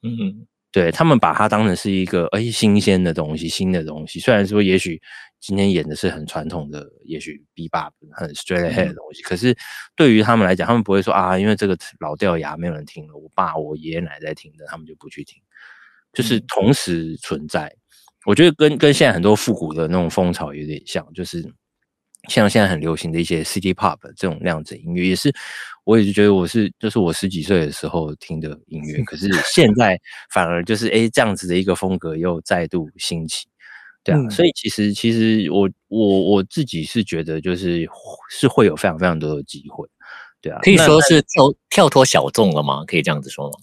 [0.03, 0.47] 嗯。
[0.75, 4.18] 对，他们把它当成是一个哎新鲜的东西，新的东西。
[4.18, 5.01] 虽然说也许
[5.39, 9.57] 今天演的是很传统的，也许 bebop 很 straight ahead 的东西，嗯、可是
[9.95, 13.14] 对于他们来讲，他们不会说啊，因为这个老掉牙，没有人听了。
[13.14, 15.41] 我爸、我爷爷奶奶在听的，他们就不去听。
[16.12, 17.79] 就是同时存在，嗯、
[18.27, 21.55] 我觉得跟跟现在很多复古的那种风潮有点像，就是。
[22.29, 25.35] 像现在很流行的一些 City Pop 这种量子音乐，也是
[25.85, 30.01] 我也是觉得我是就是我十几岁的时候听的音乐，可是现在
[30.33, 33.47] 反而就是哎、欸、这样子的一个风格又再度兴起，
[34.03, 37.89] 对啊，嗯、所以其实其实我我我自己是觉得就是
[38.31, 39.87] 是会有非常非常多的机会，
[40.41, 42.85] 对啊，可以说是跳跳脱小众了吗？
[42.87, 43.59] 可以这样子说吗？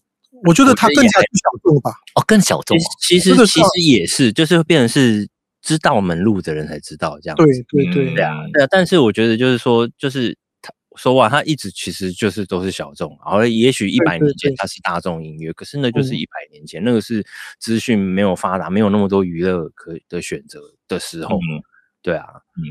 [0.45, 5.27] 我觉得它更加小众吧，哦，更小众，其实其实也是，就是变成是。
[5.61, 8.67] 知道门路的人才知道这样子，对对对，对啊，对啊。
[8.71, 17.23] 但是我觉得就是说，就是他说话，他一直其实就是都是小众，然后也许一百年前他是大众音乐，可是那就是一百年前，嗯、那个是
[17.59, 21.61] 资讯没有发达，没有那么多娱乐可的选择的时候，嗯、
[22.01, 22.25] 对啊，
[22.57, 22.65] 嗯，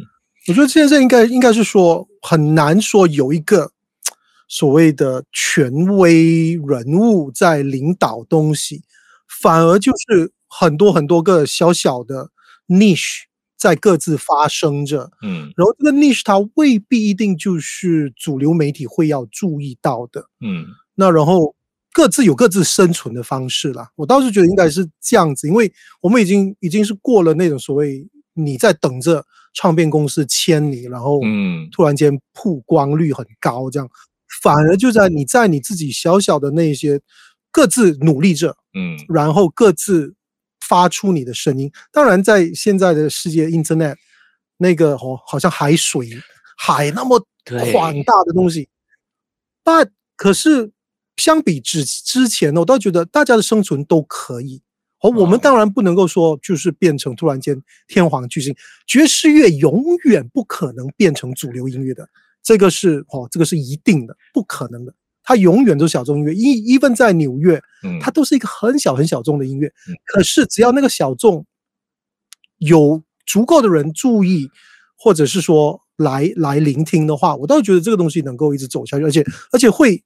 [0.49, 3.71] 我觉得现在应该应该是说很难说有一个
[4.49, 8.83] 所谓的权威人物在领导东西，
[9.29, 12.31] 反而就是很多很多个小小的。
[12.71, 13.25] Niche
[13.59, 20.65] 在各自发生着，嗯，然后这个 niche 它未必一定就是主流媒体会要注意到的，嗯，
[20.95, 21.55] 那然后
[21.93, 23.91] 各自有各自生存的方式啦。
[23.97, 33.87] 我倒是觉得应该是这样子，因为我们已经已经是过了那种所谓你在等着唱片公司签你，然后嗯，突然间曝光率很高这样，
[34.43, 36.99] 反而就在你在你自己小小的那些
[37.51, 40.15] 各自努力着，嗯，然后各自。
[40.61, 43.97] 发出你的声音，当然，在现在的世界，Internet
[44.59, 46.11] 那个哦，好像海水
[46.57, 47.19] 海那么
[47.73, 48.69] 广大的东西，
[49.65, 50.71] 但对可是
[51.17, 54.63] 相比之之前呢，我倒觉得大家的生存都可以。
[55.01, 57.59] 哦，我们当然不能够说就是变成突然间
[57.89, 58.55] 天皇巨星，
[58.87, 62.07] 爵士乐永远不可能变成主流音乐的，
[62.43, 64.93] 这个是哦，这个是一定的，不可能的。
[65.31, 67.63] 它永远都是小众音乐，even 在纽约，
[68.01, 69.69] 它都是一个很小很小众的音乐。
[69.89, 71.47] 嗯、可是只要那个小众
[72.59, 74.51] 有足够的人注意，
[74.99, 80.03] 或者是说来来聆听的话，我倒觉得这个东西能够一直走下去，而且而且会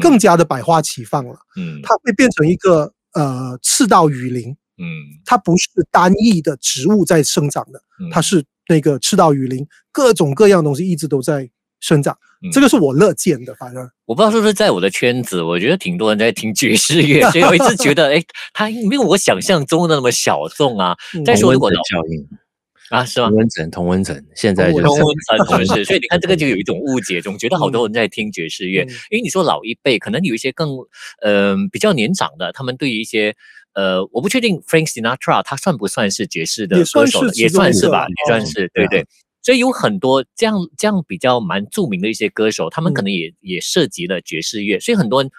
[0.00, 1.38] 更加的百花齐放了。
[1.56, 4.50] 嗯，它会变成一个呃赤道雨林。
[4.50, 4.84] 嗯，
[5.24, 7.80] 它不是单一的植物在生长的，
[8.10, 11.48] 它是那个赤道雨林，各种各样的东西一直都在
[11.82, 12.16] 生长。
[12.52, 18.20] 这个是我乐见的，反正我不知道是不是在我的圈子，我觉得挺多人在听爵士乐，所以我一直觉得， 哎，
[18.52, 20.96] 他没有我想象中的那么小众啊。
[21.24, 21.78] 再说如果效
[22.08, 22.26] 应
[22.90, 23.28] 啊，是吗？
[23.28, 25.84] 同温层，同温层，现在就是同温层，同温层。
[25.84, 28.82] 所以你看，这个 就有一种误解，总觉得好多人在听爵士乐。
[29.10, 30.76] 因为你说老一辈，可能有一些更
[31.22, 33.36] 嗯比较年长的，他们对于一些
[33.74, 39.06] 呃，我不确定 Frank Sinatra 他算不算是爵士的歌手，也算是吧，也算是，对对。
[39.42, 45.30] 所以有很多这样这样比较蛮著名的一些歌手，他们可能也、嗯、也涉及了爵士乐，所以很多人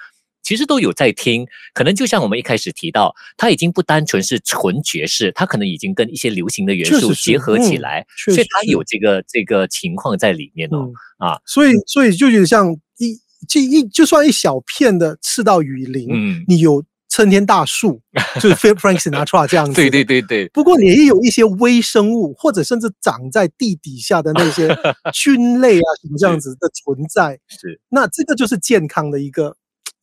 [0.43, 1.47] 其实都有在听。
[1.73, 10.91] 可能就像我们一开始提到，他已经不单纯是纯爵士，他可能已经跟一些流行的元素结合起来，嗯、所以他有这个这个情况在里面哦。
[11.19, 16.83] 嗯、啊，所以所以就有点像一就一就算一小片的赤道雨林，嗯，你有。
[17.15, 18.01] 参天大树
[18.41, 20.49] 就是 Frank Sinatra 这样子，对对对对。
[20.49, 24.67] 不过也有一些微生物，或者甚至长在地底下的那些
[25.13, 27.39] 菌类啊，什么这样子的存在。
[27.47, 29.55] 是，那这个就是健康的一个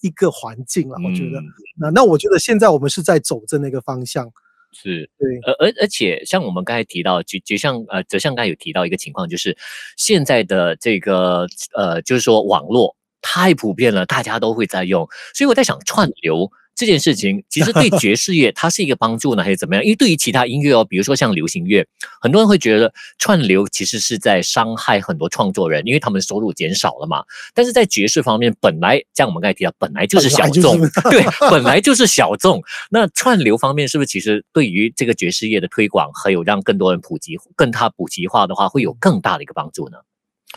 [0.02, 0.94] 一个环境了。
[1.04, 1.40] 我觉得，
[1.80, 4.30] 那那我觉得现在我们是在走着那个方向。
[4.72, 5.36] 是，对。
[5.42, 9.58] 而而而且像我们刚才提到，就就像呃，哲相刚才有提到一个情况，就是
[9.96, 16.48] 现在的这个呃，就是说网络太普遍了，大家都会在用，所以我在想串流。
[16.74, 19.84] 这件事情其实对 爵士乐它是一个帮助呢，还是怎么样？
[19.84, 21.86] 因为对于其他音乐哦，比如说像流行乐，
[22.20, 27.22] 很多人会觉得串流其实是在伤害很多创作人，因为他们收入减少了嘛。
[27.54, 32.62] 但是在爵士方面，本来像我们刚才提到，本来就是小众， 对，本来就是小众。
[32.90, 39.98] 那串流方面是不是其实对于这个爵士乐的推广，还有让更多人普及，更它普及化的话，会有更大的一个帮助呢？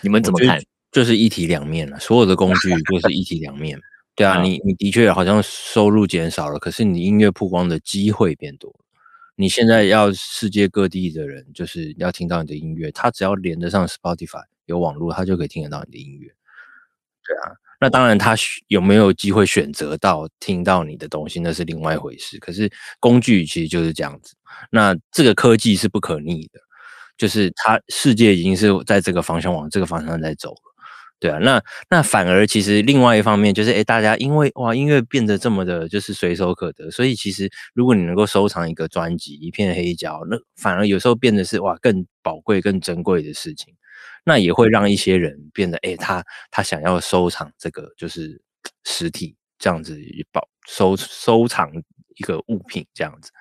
[0.02, 0.64] 你们怎么看？
[0.92, 3.80] 就是一体两面了，所有的工具就是一体两面。
[4.16, 8.80] 对啊，你你的确好像收入减少了，可是你音乐曝光的机会变多了。
[9.36, 16.28] 你现在要世界各地的人就是要听到你的音乐，他只要连得上 Spotify 有网络，他就可以听得到你的音乐。
[17.26, 18.36] 对啊，那当然他
[18.68, 22.38] 有没有机会选择到听到你的东西，那是另外一回事。
[22.38, 24.36] 可是工具其实就是这样子，
[24.70, 26.60] 那这个科技是不可逆的，
[27.18, 30.73] 就是它世界已经是在这个方向往这个方向在走了。
[31.24, 43.74] 对啊，那那反而其实另外一方面就是，哎，大家因为哇音乐变得这么的，就是随手可得，所以其实如果你能够收藏一个专辑、一片黑胶，那反而有时候变得是哇更宝贵、更珍贵的事情。
[44.26, 46.22] 那也会让一些人变得，哎，他
[46.52, 48.42] 他想要收藏这个就是
[48.84, 49.98] 实体这样子
[50.34, 51.72] 保收收藏
[52.18, 53.32] 一个物品这样子，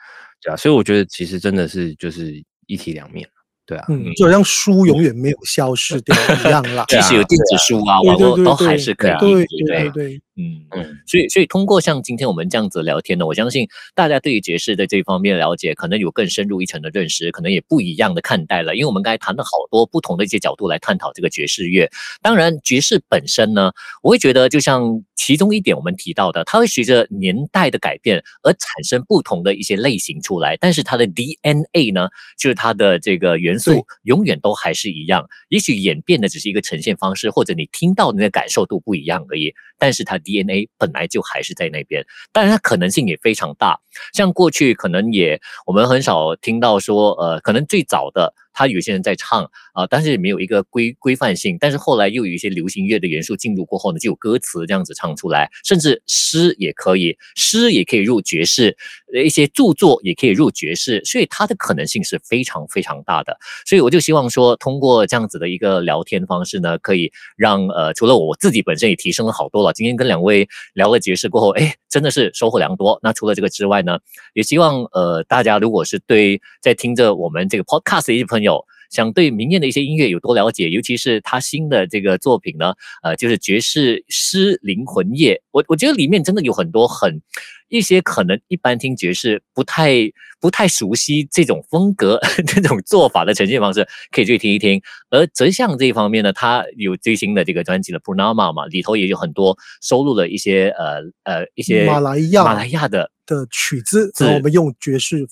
[0.41, 3.29] 对啊，所以我觉得其实真的是就是一体两面。
[3.65, 6.85] 对啊，嗯，就好像书永远没有消失掉一样啦。
[6.91, 9.13] 即使有电子书啊，网络都还是可以。
[9.21, 10.99] 对对对，嗯嗯。
[11.07, 18.75] 所以所以通过像今天我们这样子聊天呢，我相信大家对于爵士的这方面了解，可能有更深入一层的认识，可能也不一样的看待了。
[18.77, 21.91] 因为我们刚才谈了好多不同的一些角度来探讨这个爵士乐。
[22.21, 23.73] 当然，爵士本身呢，
[24.03, 32.09] 我会觉得就像其中一点我们提到的，它会随着年代的改变而产生不同的一些类型出来，但是它的 DNA 呢，
[32.39, 39.53] 就是它的这个元素永远都还是一样，也许演变的只是一个呈现方式，或者你听到的那个感受度不一样而已。
[39.79, 43.79] 但是它 DNA 本来就还是在那边，当然它可能性也非常大。
[44.15, 48.35] 像过去可能也我们很少听到说，呃，可能最早的。
[48.53, 51.57] 他有些人在唱啊，但是也没有一个规规范性。
[51.61, 58.77] 但是后来又有一些流行乐的元素进入过后呢，就有歌词这样子唱出来，甚至诗也可以，诗也可以入爵士，
[59.25, 63.37] 一些著作也可以入爵士，所以它的可能性是非常非常大的。
[63.67, 69.73] 所以我就希望说，通过这样子的一个聊天方式呢，可以让呃，除了我自己本身也提升了好多了。
[69.73, 72.99] 今天跟两位聊了爵士过后，哎，真的是收获良多。
[73.03, 73.99] 那除了这个之外呢，
[74.35, 82.75] 也希望呃，大家如果是对在听着我们这个 podcast 一些朋友，有想对明艳的一些音乐有多了解，尤其是他新的这个作品呢？
[83.03, 85.41] 呃，就是爵士诗灵魂夜。
[85.51, 87.23] 我我觉得里面真的有很多很
[87.69, 89.95] 一些可能一般听爵士不太
[90.39, 94.83] 不太熟悉这种风格 这种做法的呈现方式，可以去听一听。
[95.09, 105.27] 而泽相这一方面呢，他有最新的这个专辑的《Purnama》嘛，里头也有很多收录了一些呃呃一些马来亚马来亚的的曲子，我们用爵士。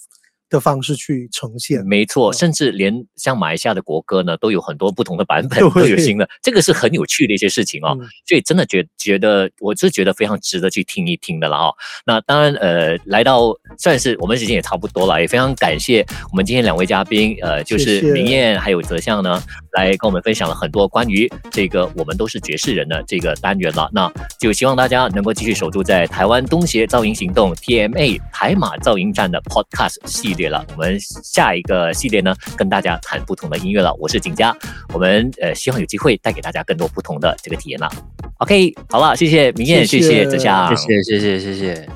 [0.51, 7.97] 的方式去呈现，没错，甚至连像马来西亚的国歌呢，都有很多不同的版本，都有新的，这个是很有趣的一些事情哦。
[7.99, 11.75] 嗯、所以真的觉觉得，我是觉得非常值得去听一听的了哦。
[12.05, 19.41] 那当然，呃，来到算是我们时间也差不多了，也非常感谢我们今天两位嘉宾，呃，就是明艳还有泽相呢，
[19.75, 23.89] 来跟我们分享了很多关于这个我们都是爵士人的这个单元了。
[23.93, 30.40] 那就希望大家能够继续守住在台湾东协噪音行动 TMA 台马噪音站的 Podcast 系列。
[30.49, 33.95] 了，我们下一个系列呢，跟大家谈不同的音乐了。
[33.99, 34.57] 我是景佳，
[34.95, 37.91] 我们呃希望有机会带给大家更多不同的这个体验了。
[38.39, 41.89] OK，好了，谢谢明艳，谢谢泽夏，谢谢谢谢谢谢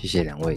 [0.00, 0.54] 谢谢两位。